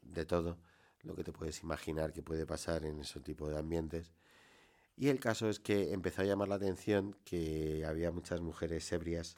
[0.00, 0.56] de todo,
[1.02, 4.14] lo que te puedes imaginar que puede pasar en ese tipo de ambientes.
[4.96, 9.36] Y el caso es que empezó a llamar la atención que había muchas mujeres ebrias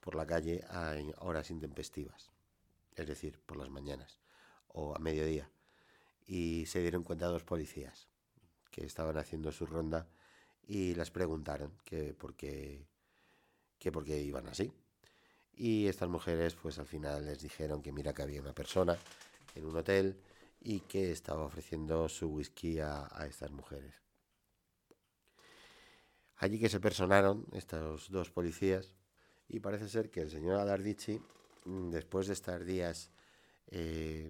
[0.00, 2.30] por la calle a horas intempestivas,
[2.94, 4.18] es decir, por las mañanas
[4.68, 5.50] o a mediodía
[6.26, 8.08] y se dieron cuenta dos policías
[8.70, 10.06] que estaban haciendo su ronda
[10.66, 12.86] y las preguntaron que por qué,
[13.78, 14.72] que por qué iban así.
[15.54, 18.96] Y estas mujeres pues al final les dijeron que mira que había una persona
[19.54, 20.16] en un hotel
[20.60, 24.00] y que estaba ofreciendo su whisky a, a estas mujeres.
[26.42, 28.96] Allí que se personaron estos dos policías
[29.48, 31.20] y parece ser que el señor Alardici,
[31.66, 33.12] mm, después de estar días
[33.68, 34.28] eh,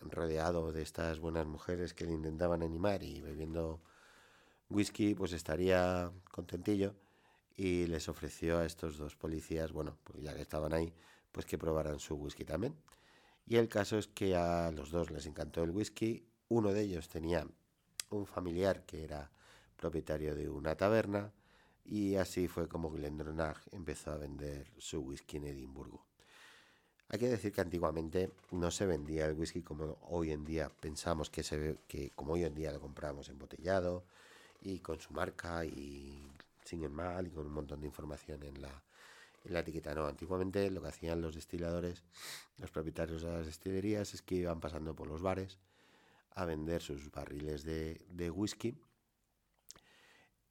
[0.00, 3.82] rodeado de estas buenas mujeres que le intentaban animar y bebiendo
[4.70, 6.94] whisky, pues estaría contentillo
[7.54, 10.90] y les ofreció a estos dos policías, bueno, pues ya que estaban ahí,
[11.32, 12.74] pues que probaran su whisky también.
[13.46, 17.10] Y el caso es que a los dos les encantó el whisky, uno de ellos
[17.10, 17.46] tenía
[18.08, 19.30] un familiar que era
[19.76, 21.32] propietario de una taberna
[21.84, 26.04] y así fue como Glendronach empezó a vender su whisky en Edimburgo.
[27.08, 31.30] Hay que decir que antiguamente no se vendía el whisky como hoy en día pensamos
[31.30, 34.04] que se ve, que como hoy en día lo compramos embotellado
[34.60, 36.28] y con su marca y
[36.64, 38.82] sin el mal y con un montón de información en la,
[39.44, 39.94] en la etiqueta.
[39.94, 42.02] No, antiguamente lo que hacían los destiladores,
[42.58, 45.58] los propietarios de las destilerías, es que iban pasando por los bares
[46.34, 48.76] a vender sus barriles de, de whisky.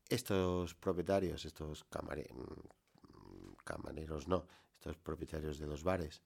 [0.08, 1.84] Estos propietarios, estos
[3.64, 4.46] camareros, no,
[4.78, 6.22] estos propietarios de los bares,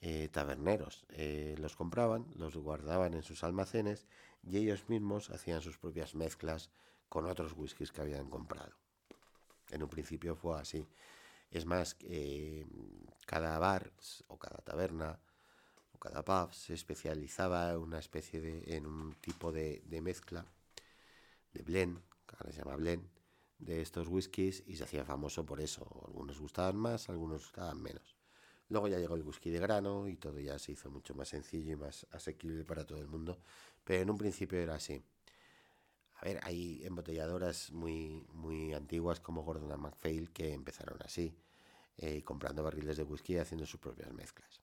[0.00, 1.04] eh, taberneros.
[1.10, 4.06] Eh, los compraban, los guardaban en sus almacenes
[4.42, 6.70] y ellos mismos hacían sus propias mezclas
[7.08, 8.72] con otros whiskies que habían comprado.
[9.70, 10.86] En un principio fue así.
[11.50, 12.64] Es más, eh,
[13.26, 13.92] cada bar
[14.28, 15.18] o cada taberna
[15.92, 20.46] o cada pub se especializaba en una especie de, en un tipo de, de mezcla,
[21.52, 22.00] de blend,
[22.50, 23.08] se llama blend,
[23.58, 25.86] de estos whiskies y se hacía famoso por eso.
[26.06, 28.16] Algunos gustaban más, algunos gustaban menos.
[28.68, 31.72] Luego ya llegó el whisky de grano y todo ya se hizo mucho más sencillo
[31.72, 33.38] y más asequible para todo el mundo.
[33.84, 35.02] Pero en un principio era así.
[36.14, 41.34] A ver, hay embotelladoras muy, muy antiguas como Gordon MacPhail que empezaron así,
[41.96, 44.60] eh, comprando barriles de whisky y haciendo sus propias mezclas.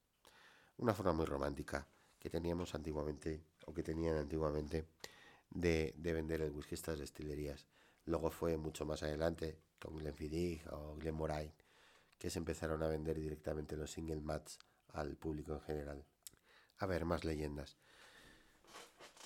[0.78, 1.88] Una forma muy romántica
[2.20, 4.86] que teníamos antiguamente, o que tenían antiguamente,
[5.50, 7.68] de, de vender el whisky estas destilerías.
[8.06, 11.54] Luego fue mucho más adelante con Glenfiddich o Glenmorangie
[12.18, 14.60] que se empezaron a vender directamente los single mats
[14.94, 16.06] al público en general.
[16.80, 17.78] A ver, más leyendas.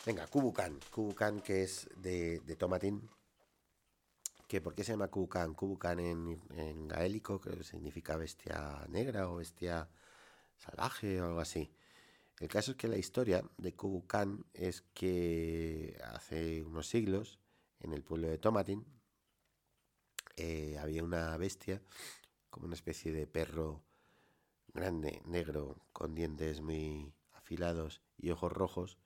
[0.05, 0.79] Venga, Kubukan.
[0.91, 3.09] Kubukan que es de, de Tomatín.
[4.47, 5.53] Que ¿Por qué se llama Kubukan?
[5.53, 9.87] Kubukan en, en gaélico que significa bestia negra o bestia
[10.57, 11.71] salvaje o algo así.
[12.41, 17.37] El caso es que la historia de Kubukan es que hace unos siglos,
[17.79, 18.83] en el pueblo de Tomatín,
[20.37, 21.83] eh, había una bestia
[22.49, 23.83] como una especie de perro
[24.73, 28.97] grande, negro, con dientes muy afilados y ojos rojos,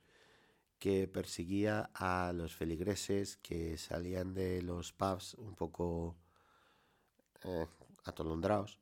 [0.80, 6.15] que perseguía a los feligreses que salían de los pubs un poco
[7.43, 7.67] eh,
[8.06, 8.80] atolondrados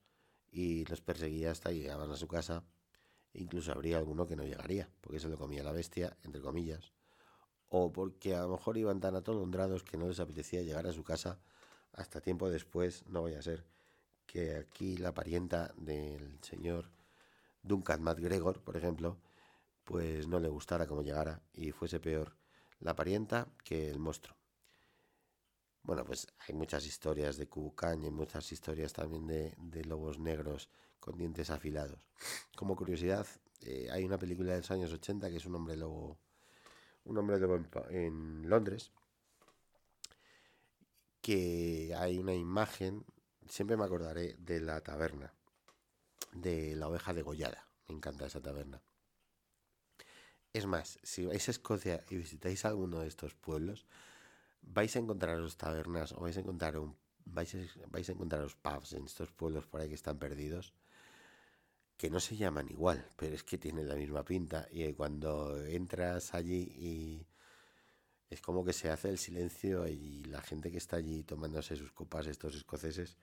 [0.52, 2.64] y los perseguía hasta llegaban a su casa.
[3.34, 6.94] Incluso habría alguno que no llegaría, porque se lo comía la bestia, entre comillas,
[7.70, 11.04] o porque a lo mejor iban tan atolondrados que no les apetecía llegar a su
[11.04, 11.40] casa
[11.94, 13.66] hasta tiempo después, no vaya a ser
[14.26, 16.90] que aquí la parienta del señor
[17.62, 19.18] Duncan MacGregor, por ejemplo,
[19.84, 22.36] pues no le gustara como llegara y fuese peor
[22.80, 24.36] la parienta que el monstruo.
[25.84, 30.70] Bueno, pues hay muchas historias de Kubukan y muchas historias también de, lobos negros
[31.04, 32.08] con dientes afilados.
[32.56, 33.28] Como curiosidad,
[33.60, 36.18] eh, hay una película de los años 80 que es un hombre lobo,
[37.04, 38.90] un hombre lobo en Londres,
[41.22, 43.06] que hay una imagen,
[43.50, 45.34] siempre me acordaré de la taberna,
[46.32, 47.68] de la oveja degollada.
[47.90, 48.82] Me encanta esa taberna.
[50.54, 53.86] Es más, si vais a Escocia y visitáis alguno de estos pueblos,
[54.62, 57.58] vais a encontraros tabernas o vais a encontrar un, vais a,
[57.90, 60.74] vais a encontraros pubs en estos pueblos por ahí que están perdidos
[62.04, 66.34] que no se llaman igual, pero es que tienen la misma pinta y cuando entras
[66.34, 67.26] allí y
[68.30, 71.94] es como que se hace el silencio y la gente que está allí tomándose sus
[71.94, 73.16] copas, estos escoceses,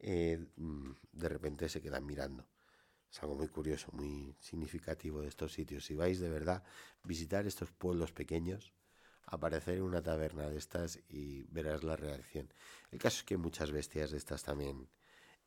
[0.00, 2.44] eh, mm, de repente se quedan mirando.
[3.08, 5.84] Es algo muy curioso, muy significativo de estos sitios.
[5.84, 6.64] Si vais de verdad
[7.04, 8.74] visitar estos pueblos pequeños,
[9.26, 12.52] aparecer en una taberna de estas y verás la reacción.
[12.90, 14.88] El caso es que hay muchas bestias de estas también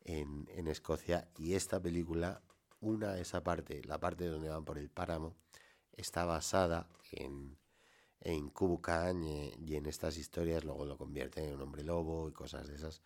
[0.04, 2.40] en, en Escocia y esta película,
[2.82, 5.34] una esa parte, la parte donde van por el páramo,
[5.92, 7.56] está basada en,
[8.20, 12.68] en Kubukan y en estas historias, luego lo convierten en un hombre lobo y cosas
[12.68, 13.00] de esas.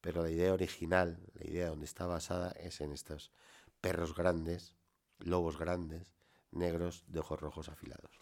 [0.00, 3.32] Pero la idea original, la idea donde está basada es en estos
[3.80, 4.74] perros grandes,
[5.18, 6.12] lobos grandes,
[6.50, 8.20] negros de ojos rojos afilados.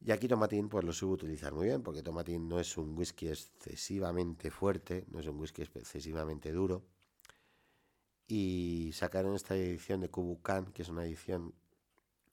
[0.00, 3.28] Y aquí Tomatín pues lo subo utilizar muy bien, porque Tomatín no es un whisky
[3.28, 6.84] excesivamente fuerte, no es un whisky excesivamente duro.
[8.28, 11.54] Y sacaron esta edición de Kubukan, que es una edición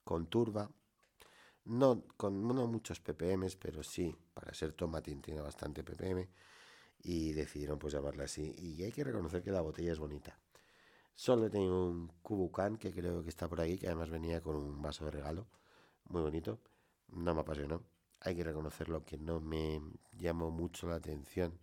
[0.04, 0.70] con turba,
[1.64, 6.28] no con no muchos ppm, pero sí, para ser Tomatín tiene bastante ppm
[7.02, 8.54] y decidieron pues llamarla así.
[8.58, 10.38] Y hay que reconocer que la botella es bonita.
[11.14, 14.82] Solo tengo un Kubukan que creo que está por ahí, que además venía con un
[14.82, 15.46] vaso de regalo,
[16.04, 16.60] muy bonito.
[17.08, 17.82] No me apasionó.
[18.20, 19.80] Hay que reconocerlo que no me
[20.12, 21.58] llamó mucho la atención.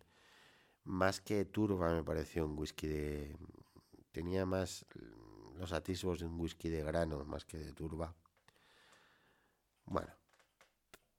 [0.86, 3.38] Más que turba me pareció un whisky de...
[4.14, 4.86] Tenía más
[5.58, 8.14] los atisbos de un whisky de grano más que de turba.
[9.86, 10.14] Bueno,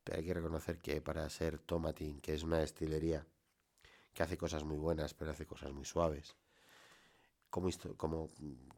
[0.05, 3.27] pero hay que reconocer que para ser Tomatín, que es una destilería
[4.13, 6.37] que hace cosas muy buenas, pero hace cosas muy suaves.
[7.51, 8.31] Como, como,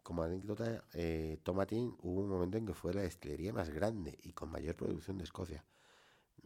[0.03, 4.33] como anécdota, eh, Tomatín hubo un momento en que fue la destilería más grande y
[4.33, 5.63] con mayor producción de Escocia.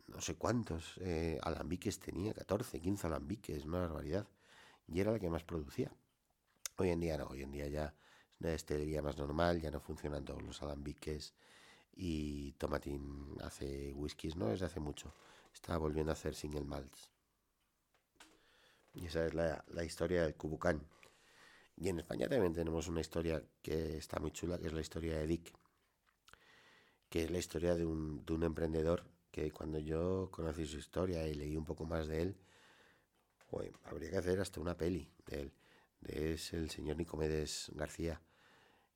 [0.09, 4.27] No sé cuántos eh, alambiques tenía, 14, 15 alambiques, una barbaridad.
[4.89, 5.93] Y era la que más producía.
[6.81, 7.95] Hoy en día no, hoy en día ya
[8.41, 11.35] es una más normal, ya no funcionan todos los alambiques
[11.95, 14.47] y Tomatín hace whiskies, ¿no?
[14.47, 15.13] Desde hace mucho.
[15.53, 17.11] Está volviendo a hacer single malts.
[18.95, 20.81] Y esa es la, la historia del Cubucán.
[21.77, 25.19] Y en España también tenemos una historia que está muy chula, que es la historia
[25.19, 25.53] de Dick.
[27.11, 31.29] Que es la historia de un, de un emprendedor que cuando yo conocí su historia
[31.29, 32.37] y leí un poco más de él,
[33.85, 35.53] habría que hacer hasta una peli de él.
[36.07, 38.21] Es el señor Nicomedes García.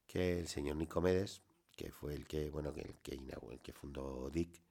[0.07, 1.43] Que el señor Nicomedes
[1.77, 4.63] que fue el que, bueno, que, fundó Dick,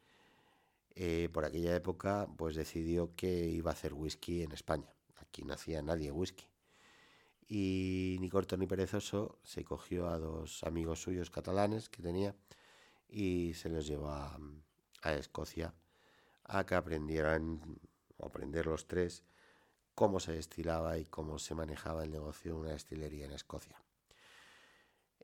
[0.95, 4.93] eh, por aquella época, pues decidió que iba a hacer whisky en España.
[5.17, 6.45] Aquí no hacía nadie whisky.
[7.47, 12.35] Y ni corto ni perezoso se cogió a dos amigos suyos catalanes que tenía
[13.09, 14.39] y se los llevó a,
[15.01, 15.73] a Escocia
[16.45, 17.79] a que aprendieran,
[18.17, 19.23] o aprender los tres,
[19.95, 23.81] cómo se destilaba y cómo se manejaba el negocio de una destilería en Escocia.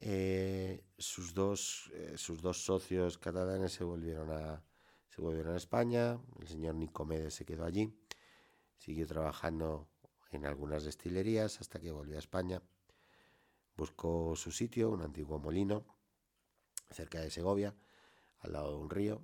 [0.01, 4.63] Eh, sus, dos, eh, sus dos socios catalanes se volvieron, a,
[5.09, 7.93] se volvieron a España, el señor Nicomedes se quedó allí,
[8.77, 9.89] siguió trabajando
[10.31, 12.61] en algunas destilerías hasta que volvió a España,
[13.75, 15.85] buscó su sitio, un antiguo molino,
[16.91, 17.75] cerca de Segovia,
[18.39, 19.21] al lado de un río,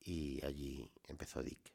[0.00, 1.72] y allí empezó Dick.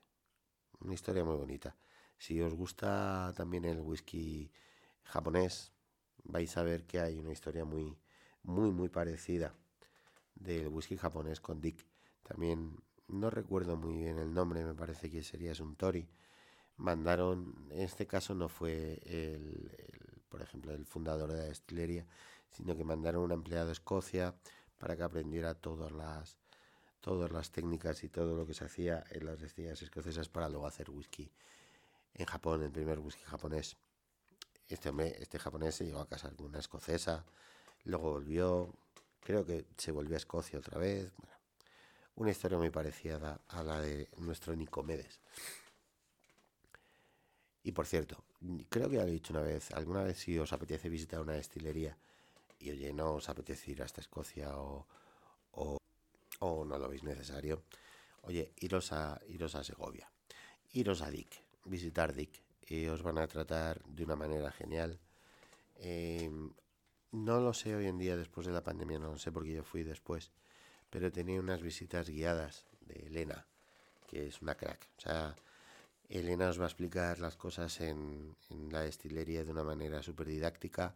[0.80, 1.76] Una historia muy bonita.
[2.22, 4.51] Si os gusta también el whisky
[5.05, 5.72] japonés,
[6.24, 7.97] vais a ver que hay una historia muy,
[8.43, 9.55] muy, muy parecida
[10.36, 11.84] del whisky japonés con Dick.
[12.22, 16.07] También no recuerdo muy bien el nombre, me parece que sería un Tori.
[16.78, 19.72] Mandaron, en este caso no fue el,
[20.30, 22.05] por ejemplo, el fundador de la destilería,
[22.51, 24.36] sino que mandaron un empleado a Escocia
[24.78, 26.38] para que aprendiera todas las,
[26.99, 30.67] todas las técnicas y todo lo que se hacía en las destilerías escocesas para luego
[30.67, 31.32] hacer whisky
[32.14, 33.78] en Japón, el primer whisky japonés.
[34.68, 37.26] Este hombre, este japonés se llegó a casar con una escocesa,
[37.84, 38.74] luego volvió,
[39.20, 41.12] creo que se volvió a Escocia otra vez.
[41.18, 41.36] Bueno,
[42.16, 45.20] una historia muy parecida a la de nuestro Nicomedes.
[47.64, 48.24] Y por cierto,
[48.70, 51.34] creo que ya lo he dicho una vez, alguna vez si os apetece visitar una
[51.34, 51.97] destilería
[52.59, 54.88] y oye, no os apetece ir hasta Escocia o,
[55.51, 57.64] o, no lo veis necesario,
[58.22, 60.09] oye, iros a, iros a Segovia,
[60.74, 64.99] iros a Dick, visitar Dick, y os van a tratar de una manera genial.
[65.76, 66.53] Em,
[67.12, 69.64] no lo sé hoy en día después de la pandemia, no lo sé porque yo
[69.64, 70.32] fui después,
[70.89, 73.45] pero tenía unas visitas guiadas de Elena,
[74.07, 74.89] que es una crack.
[74.97, 75.36] O sea,
[76.09, 78.36] Elena os va a explicar las cosas en,
[78.70, 80.95] la destilería de una manera súper didáctica.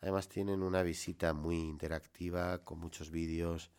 [0.00, 3.70] Además tienen una visita muy interactiva con muchos vídeos.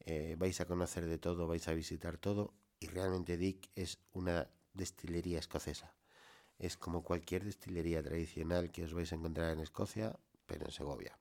[0.00, 2.52] Eh, vais a conocer de todo, vais a visitar todo.
[2.80, 4.48] Y realmente Dick es una
[4.78, 5.92] destilería escocesa.
[6.58, 11.18] Es como cualquier destilería tradicional que os vais a encontrar en Escocia, pero en Segovia.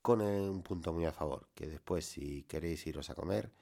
[0.00, 3.52] Con un punto muy a favor, que después si queréis iros a comer,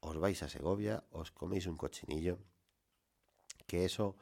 [0.00, 2.38] os vais a Segovia, os coméis un cochinillo
[3.66, 4.16] que eso,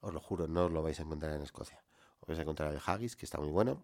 [0.00, 1.80] os lo juro, no os lo vais a encontrar en Escocia.
[2.20, 3.82] Os vais a encontrar el haggis, que está muy bueno.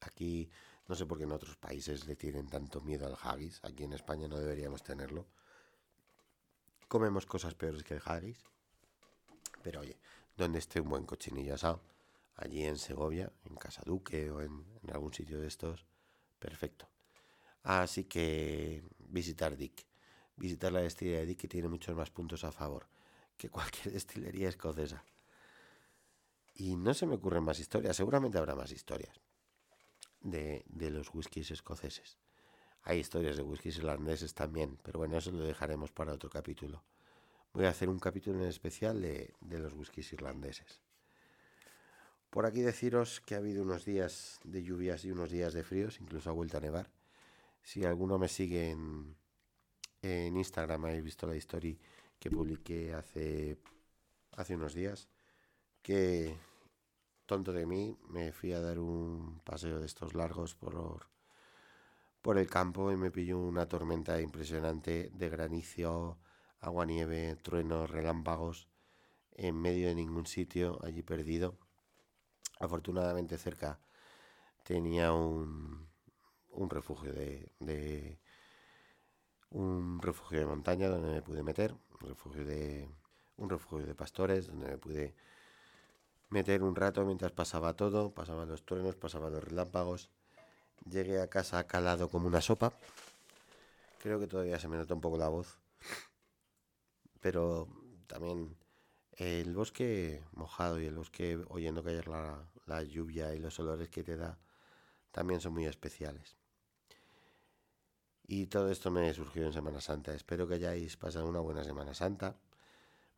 [0.00, 0.50] Aquí,
[0.86, 3.60] no sé por qué en otros países le tienen tanto miedo al haggis.
[3.62, 5.26] Aquí en España no deberíamos tenerlo.
[6.88, 8.38] Comemos cosas peores que el haggis.
[9.62, 9.96] Pero oye,
[10.36, 11.80] donde esté un buen cochinillo asado,
[12.36, 15.84] allí en Segovia, en Casa Duque o en, en algún sitio de estos,
[16.38, 16.88] perfecto.
[17.62, 19.86] Así que visitar Dick.
[20.36, 22.86] Visitar la destilería de Dick que tiene muchos más puntos a favor
[23.38, 25.02] que cualquier destilería escocesa.
[26.54, 29.20] Y no se me ocurren más historias, seguramente habrá más historias
[30.20, 32.18] de, los whiskies escoceses.
[32.82, 36.82] Hay historias de whiskies irlandeses también, pero bueno, eso lo dejaremos para otro capítulo.
[37.52, 40.80] Voy a hacer un capítulo en especial de, los whiskies irlandeses.
[42.30, 46.00] Por aquí deciros que ha habido unos días de lluvias y unos días de fríos,
[46.00, 46.90] incluso ha vuelto a nevar.
[47.62, 49.16] Si alguno me sigue en,
[50.02, 51.76] en Instagram, habéis visto la historia
[52.18, 53.58] que publiqué hace,
[54.32, 55.08] hace unos días,
[55.82, 56.36] que
[57.28, 61.06] tonto de mí, me fui a dar un paseo de estos largos por,
[62.28, 66.18] por el campo y me pilló una tormenta impresionante de granizo,
[66.60, 68.68] agua, nieve, truenos, relámpagos,
[69.32, 71.56] en medio de ningún sitio, allí perdido.
[72.60, 73.80] Afortunadamente cerca
[74.62, 75.88] tenía un,
[76.68, 78.20] refugio de, de,
[79.48, 82.90] un refugio de montaña donde me pude meter un refugio de,
[83.38, 85.14] un refugio de pastores donde me pude
[86.28, 90.10] meter un rato mientras pasaba todo, pasaban los truenos, pasaban los relámpagos.
[90.84, 92.72] Llegué a casa calado como una sopa.
[94.02, 95.58] Creo que todavía se me nota un poco la voz.
[97.20, 97.68] Pero
[98.06, 98.56] también
[99.16, 104.04] el bosque mojado y el bosque oyendo caer la, la lluvia y los olores que
[104.04, 104.38] te da
[105.10, 106.36] también son muy especiales.
[108.26, 110.14] Y todo esto me surgió en Semana Santa.
[110.14, 112.36] Espero que hayáis pasado una buena Semana Santa.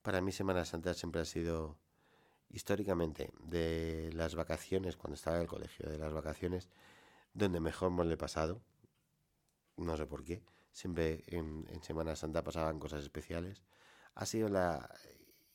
[0.02, 1.76] Para mí Semana Santa siempre ha sido
[2.50, 6.68] históricamente de las vacaciones, cuando estaba en el colegio, de las vacaciones,
[7.32, 8.62] donde mejor me lo he pasado.
[9.76, 10.42] No sé por qué.
[10.72, 13.62] Siempre en, Semana Santa pasaban cosas especiales.
[14.14, 14.94] Ha sido la,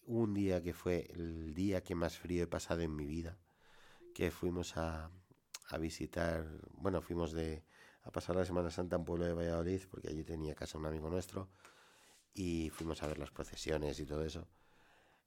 [0.06, 3.38] un día que fue el día que más frío he pasado en mi vida.
[4.14, 5.12] Que fuimos a,
[5.70, 7.64] a visitar, bueno, fuimos de,
[8.04, 11.10] a pasar la Semana Santa en pueblo de Valladolid, porque allí tenía casa un amigo
[11.10, 11.50] nuestro,
[12.34, 14.48] y fuimos a ver las procesiones y todo eso.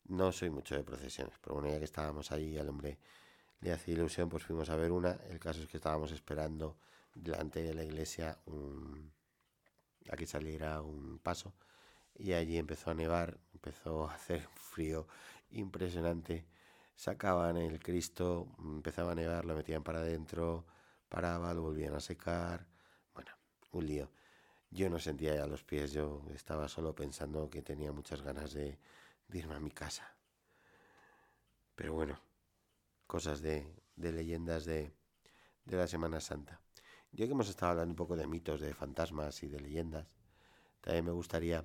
[0.04, 2.98] No soy mucho de procesiones, pero bueno, ya que estábamos ahí, al hombre
[3.60, 5.12] le hacía ilusión, pues fuimos a ver una.
[5.30, 6.76] El caso es que estábamos esperando
[7.14, 9.12] delante de la iglesia un,
[10.10, 11.54] a que saliera un paso,
[12.16, 15.06] y allí empezó a nevar, empezó a hacer frío
[15.50, 16.46] impresionante.
[16.96, 20.64] Sacaban el Cristo, empezaba a nevar, lo metían para adentro
[21.08, 22.66] paraba, lo volvían a secar.
[23.14, 23.30] Bueno,
[23.72, 24.10] un lío.
[24.70, 28.78] Yo no sentía ya los pies, yo estaba solo pensando que tenía muchas ganas de,
[29.32, 30.14] irme a mi casa.
[31.74, 32.20] Pero bueno,
[33.08, 34.92] cosas de, de leyendas de,
[35.64, 36.60] de la Semana Santa.
[37.10, 40.06] Yo que hemos estado hablando un poco de mitos, de fantasmas y de leyendas,
[40.80, 41.64] también me gustaría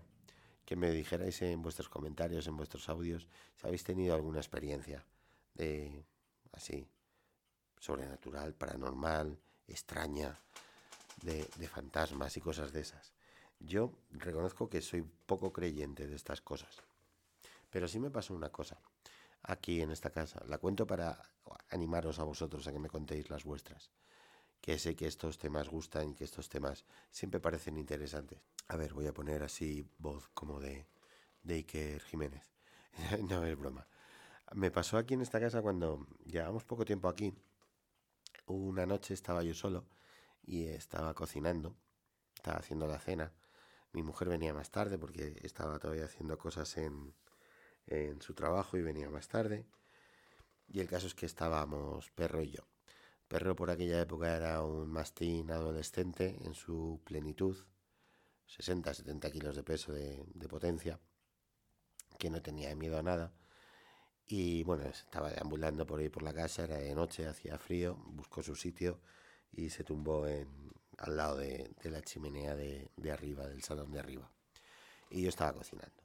[0.66, 3.28] que me dijerais en vuestros comentarios, en vuestros audios,
[3.58, 5.06] si habéis tenido alguna experiencia
[5.54, 6.06] de
[6.54, 6.88] así,
[7.78, 9.38] sobrenatural, paranormal,
[9.68, 10.40] extraña,
[11.22, 13.14] de, fantasmas y cosas de esas.
[13.60, 16.82] Yo reconozco que soy poco creyente de estas cosas.
[17.70, 18.80] Pero sí me pasó una cosa
[19.44, 20.42] aquí en esta casa.
[20.48, 21.22] La cuento para
[21.70, 23.92] animaros a vosotros a que me contéis las vuestras.
[24.62, 28.40] que sé que estos temas gustan y que estos temas siempre parecen interesantes.
[28.70, 30.88] A ver, voy a poner así voz como de,
[31.44, 32.50] de Iker Jiménez.
[33.30, 33.86] no es broma.
[34.54, 37.34] Me pasó aquí en esta casa cuando llevamos poco tiempo aquí.
[38.46, 39.86] Una noche estaba yo solo
[40.44, 41.76] y estaba cocinando,
[42.36, 43.34] estaba haciendo la cena.
[43.92, 47.14] Mi mujer venía más tarde porque estaba todavía haciendo cosas en,
[47.88, 49.66] en su trabajo y venía más tarde.
[50.68, 52.68] Y el caso es que estábamos perro y yo.
[53.28, 57.58] Perro por aquella época era un mastín adolescente en su plenitud,
[58.48, 61.00] 60-70 kilos de peso de, potencia,
[62.20, 63.34] que no tenía miedo a nada.
[64.28, 68.44] Y bueno, estaba deambulando por ahí por la casa, era de noche, hacía frío, buscó
[68.44, 69.02] su sitio
[69.52, 74.32] y se tumbó al lado de, la chimenea de, arriba, del salón de arriba.
[75.10, 76.03] Y yo estaba cocinando.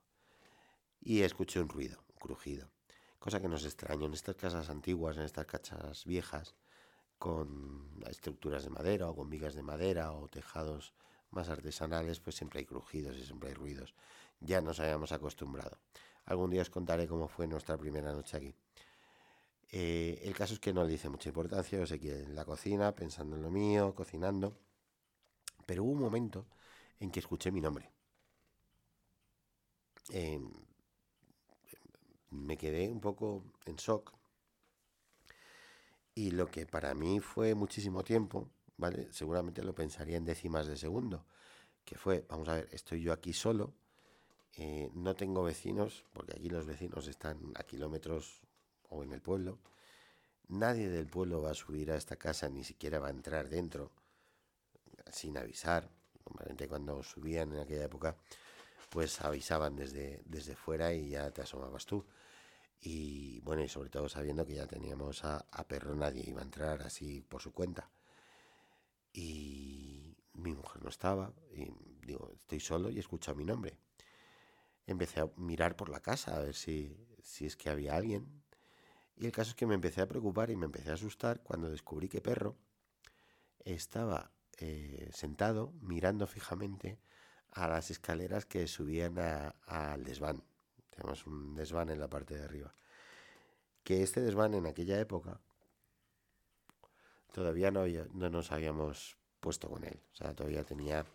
[1.00, 2.70] Y escuché un ruido, un crujido.
[3.18, 6.54] Cosa que nos extraño en estas casas antiguas, en estas casas viejas,
[7.18, 10.94] con estructuras de madera o con vigas de madera o tejados
[11.30, 13.94] más artesanales, pues siempre hay crujidos y siempre hay ruidos.
[14.40, 15.78] Ya nos habíamos acostumbrado.
[16.26, 18.54] Algún día os contaré cómo fue nuestra primera noche aquí.
[19.70, 22.94] Eh, el caso es que no le hice mucha importancia, yo que en la cocina,
[22.94, 24.56] pensando en lo mío, cocinando,
[25.66, 26.46] pero hubo un momento
[27.00, 27.90] en que escuché mi nombre.
[32.30, 34.12] Me quedé un poco en shock
[36.14, 39.08] y lo que para mí fue muchísimo tiempo, ¿vale?
[39.12, 41.24] Seguramente lo pensaría en décimas de segundo,
[41.84, 43.72] que fue, vamos a ver, estoy yo aquí solo,
[44.56, 48.40] eh, no tengo vecinos, porque aquí los vecinos están a kilómetros
[48.88, 49.58] o en el pueblo,
[50.48, 53.92] nadie del pueblo va a subir a esta casa, ni siquiera va a entrar dentro
[55.12, 55.88] sin avisar.
[56.26, 58.16] Normalmente cuando subían en aquella época,
[58.90, 62.06] pues avisaban desde, desde fuera y ya te asomabas tú.
[62.80, 66.82] Y bueno, y sobre todo sabiendo que ya teníamos a, perro, nadie iba a entrar
[66.82, 67.90] así por su cuenta.
[69.12, 71.68] Y mi mujer no estaba, y
[72.06, 73.78] digo, estoy solo y escucho mi nombre.
[74.86, 78.42] Empecé a mirar por la casa a ver si, si es que había alguien.
[79.16, 81.68] Y el caso es que me empecé a preocupar y me empecé a asustar cuando
[81.68, 82.56] descubrí que perro
[83.64, 86.98] estaba eh, sentado mirando fijamente
[87.52, 90.42] a las escaleras que subían al desván.
[90.90, 92.74] Tenemos un desván en la parte de arriba.
[93.84, 95.40] Que este desván en aquella época
[97.32, 97.84] todavía no,
[98.14, 100.00] no nos habíamos puesto con él.
[100.12, 101.06] O sea, todavía tenía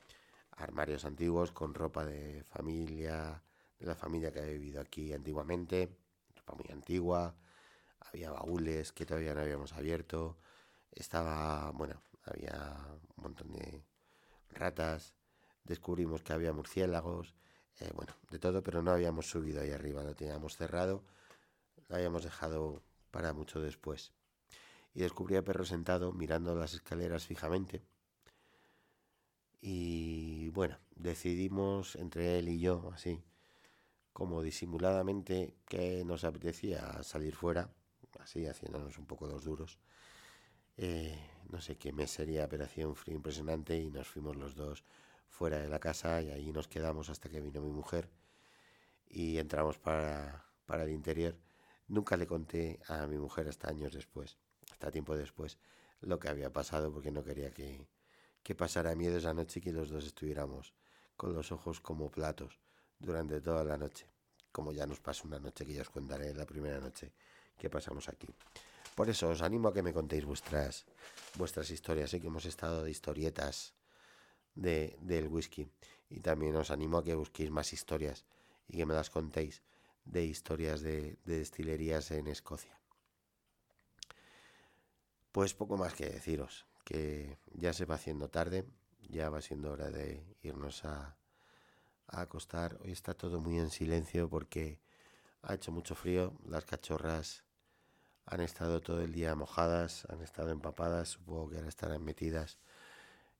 [0.51, 3.41] armarios antiguos con ropa de familia,
[3.79, 5.89] de la familia que había vivido aquí antiguamente,
[6.35, 7.35] ropa muy antigua,
[7.99, 10.37] había baúles que todavía no habíamos abierto,
[10.91, 12.77] estaba, bueno, había
[13.17, 13.83] un montón de
[14.51, 15.13] ratas,
[15.63, 17.33] descubrimos que había murciélagos,
[17.79, 21.03] eh, bueno, de todo, pero no habíamos subido ahí arriba, lo teníamos cerrado,
[21.87, 24.13] lo habíamos dejado para mucho después.
[24.93, 27.81] Y descubrí a perro sentado mirando las escaleras fijamente.
[29.61, 33.23] Y bueno, decidimos entre él y yo, así,
[34.11, 37.69] como disimuladamente, que nos apetecía salir fuera,
[38.19, 39.79] así haciéndonos un poco los duros.
[40.77, 41.17] Eh,
[41.49, 44.83] no sé qué mes sería, pero hacía un frío impresionante y nos fuimos los dos
[45.33, 48.07] fuera de la casa y allí nos quedamos hasta que vino mi mujer
[49.09, 51.35] y entramos para, para el interior.
[51.87, 54.37] Nunca le conté a mi mujer hasta años después,
[54.71, 55.57] hasta tiempo después,
[56.01, 57.87] lo que había pasado porque no quería que,
[58.43, 60.75] que pasara miedo esa noche y que los dos estuviéramos
[61.17, 62.59] con los ojos como platos
[62.99, 64.05] durante toda la noche,
[64.51, 67.11] como ya nos pasó una noche que ya os contaré la primera noche
[67.57, 68.27] que pasamos aquí.
[68.95, 70.85] Por eso os animo a que me contéis vuestras,
[71.35, 73.73] vuestras historias, sé que hemos estado de historietas
[74.55, 75.67] de, del whisky.
[76.09, 78.25] Y también os animo a que busquéis más historias
[78.67, 79.63] y que me las contéis
[80.05, 82.79] de historias de, destilerías en Escocia.
[85.31, 88.65] Pues poco más que deciros, que ya se va haciendo tarde,
[89.09, 91.17] ya va siendo hora de irnos a,
[92.07, 92.77] a acostar.
[92.83, 94.79] Hoy está todo muy en silencio porque
[95.41, 97.43] ha hecho mucho frío, las cachorras
[98.25, 102.57] han estado todo el día mojadas, han estado empapadas, supongo que ahora estarán metidas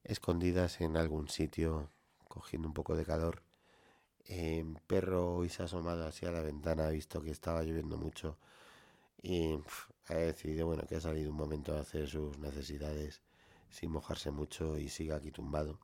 [0.04, 1.90] escondidas en algún sitio,
[2.28, 3.42] cogiendo un poco de calor.
[4.26, 8.38] Eh, perro hoy se ha asomado hacia la ventana, ha visto que estaba lloviendo mucho
[9.22, 9.60] y
[10.08, 13.22] ha decidido bueno que ha salido un momento a hacer sus necesidades
[13.70, 15.80] sin mojarse mucho y siga aquí tumbado.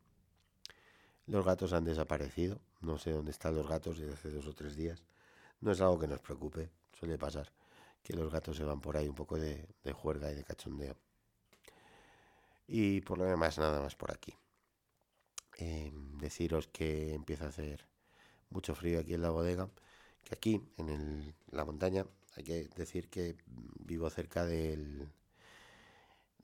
[1.28, 4.76] Los gatos han desaparecido, no sé dónde están los gatos desde hace dos o tres
[4.76, 5.04] días.
[5.62, 7.52] No es algo que nos preocupe, suele pasar
[8.04, 10.96] que los gatos se van por ahí un poco de, de juerga y de cachondeo.
[12.72, 14.32] Y por lo demás, nada más por aquí.
[15.58, 17.88] Em, deciros que empieza a hacer
[18.52, 19.70] mucho frío aquí en la bodega,
[20.24, 22.06] que aquí en la montaña
[22.36, 23.36] hay que decir que
[23.80, 25.10] vivo cerca del,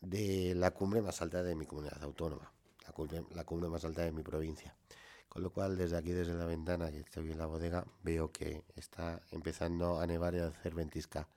[0.01, 2.51] de la cumbre más alta de mi comunidad autónoma,
[2.87, 4.75] la cumbre, la cumbre más alta de mi provincia.
[5.29, 8.63] Con lo cual, desde aquí, desde la ventana que estoy en la bodega, veo que
[8.75, 11.27] está empezando a nevar y a hacer ventisca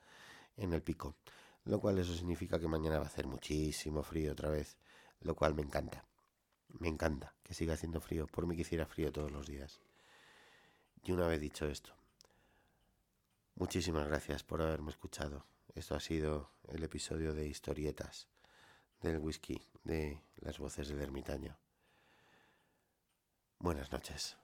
[0.57, 1.14] en el pico.
[1.64, 4.76] Lo cual eso significa que mañana va a hacer muchísimo frío otra vez,
[5.20, 6.04] lo cual me encanta.
[6.68, 9.80] Me encanta que siga haciendo frío, por mí que hiciera frío todos los días.
[11.02, 11.94] Y una vez dicho esto,
[13.54, 15.44] muchísimas gracias por haberme escuchado.
[15.74, 18.28] Esto ha sido el episodio de historietas
[19.00, 21.56] del whisky, de las voces del ermitaño.
[23.59, 24.36] Buenas noches.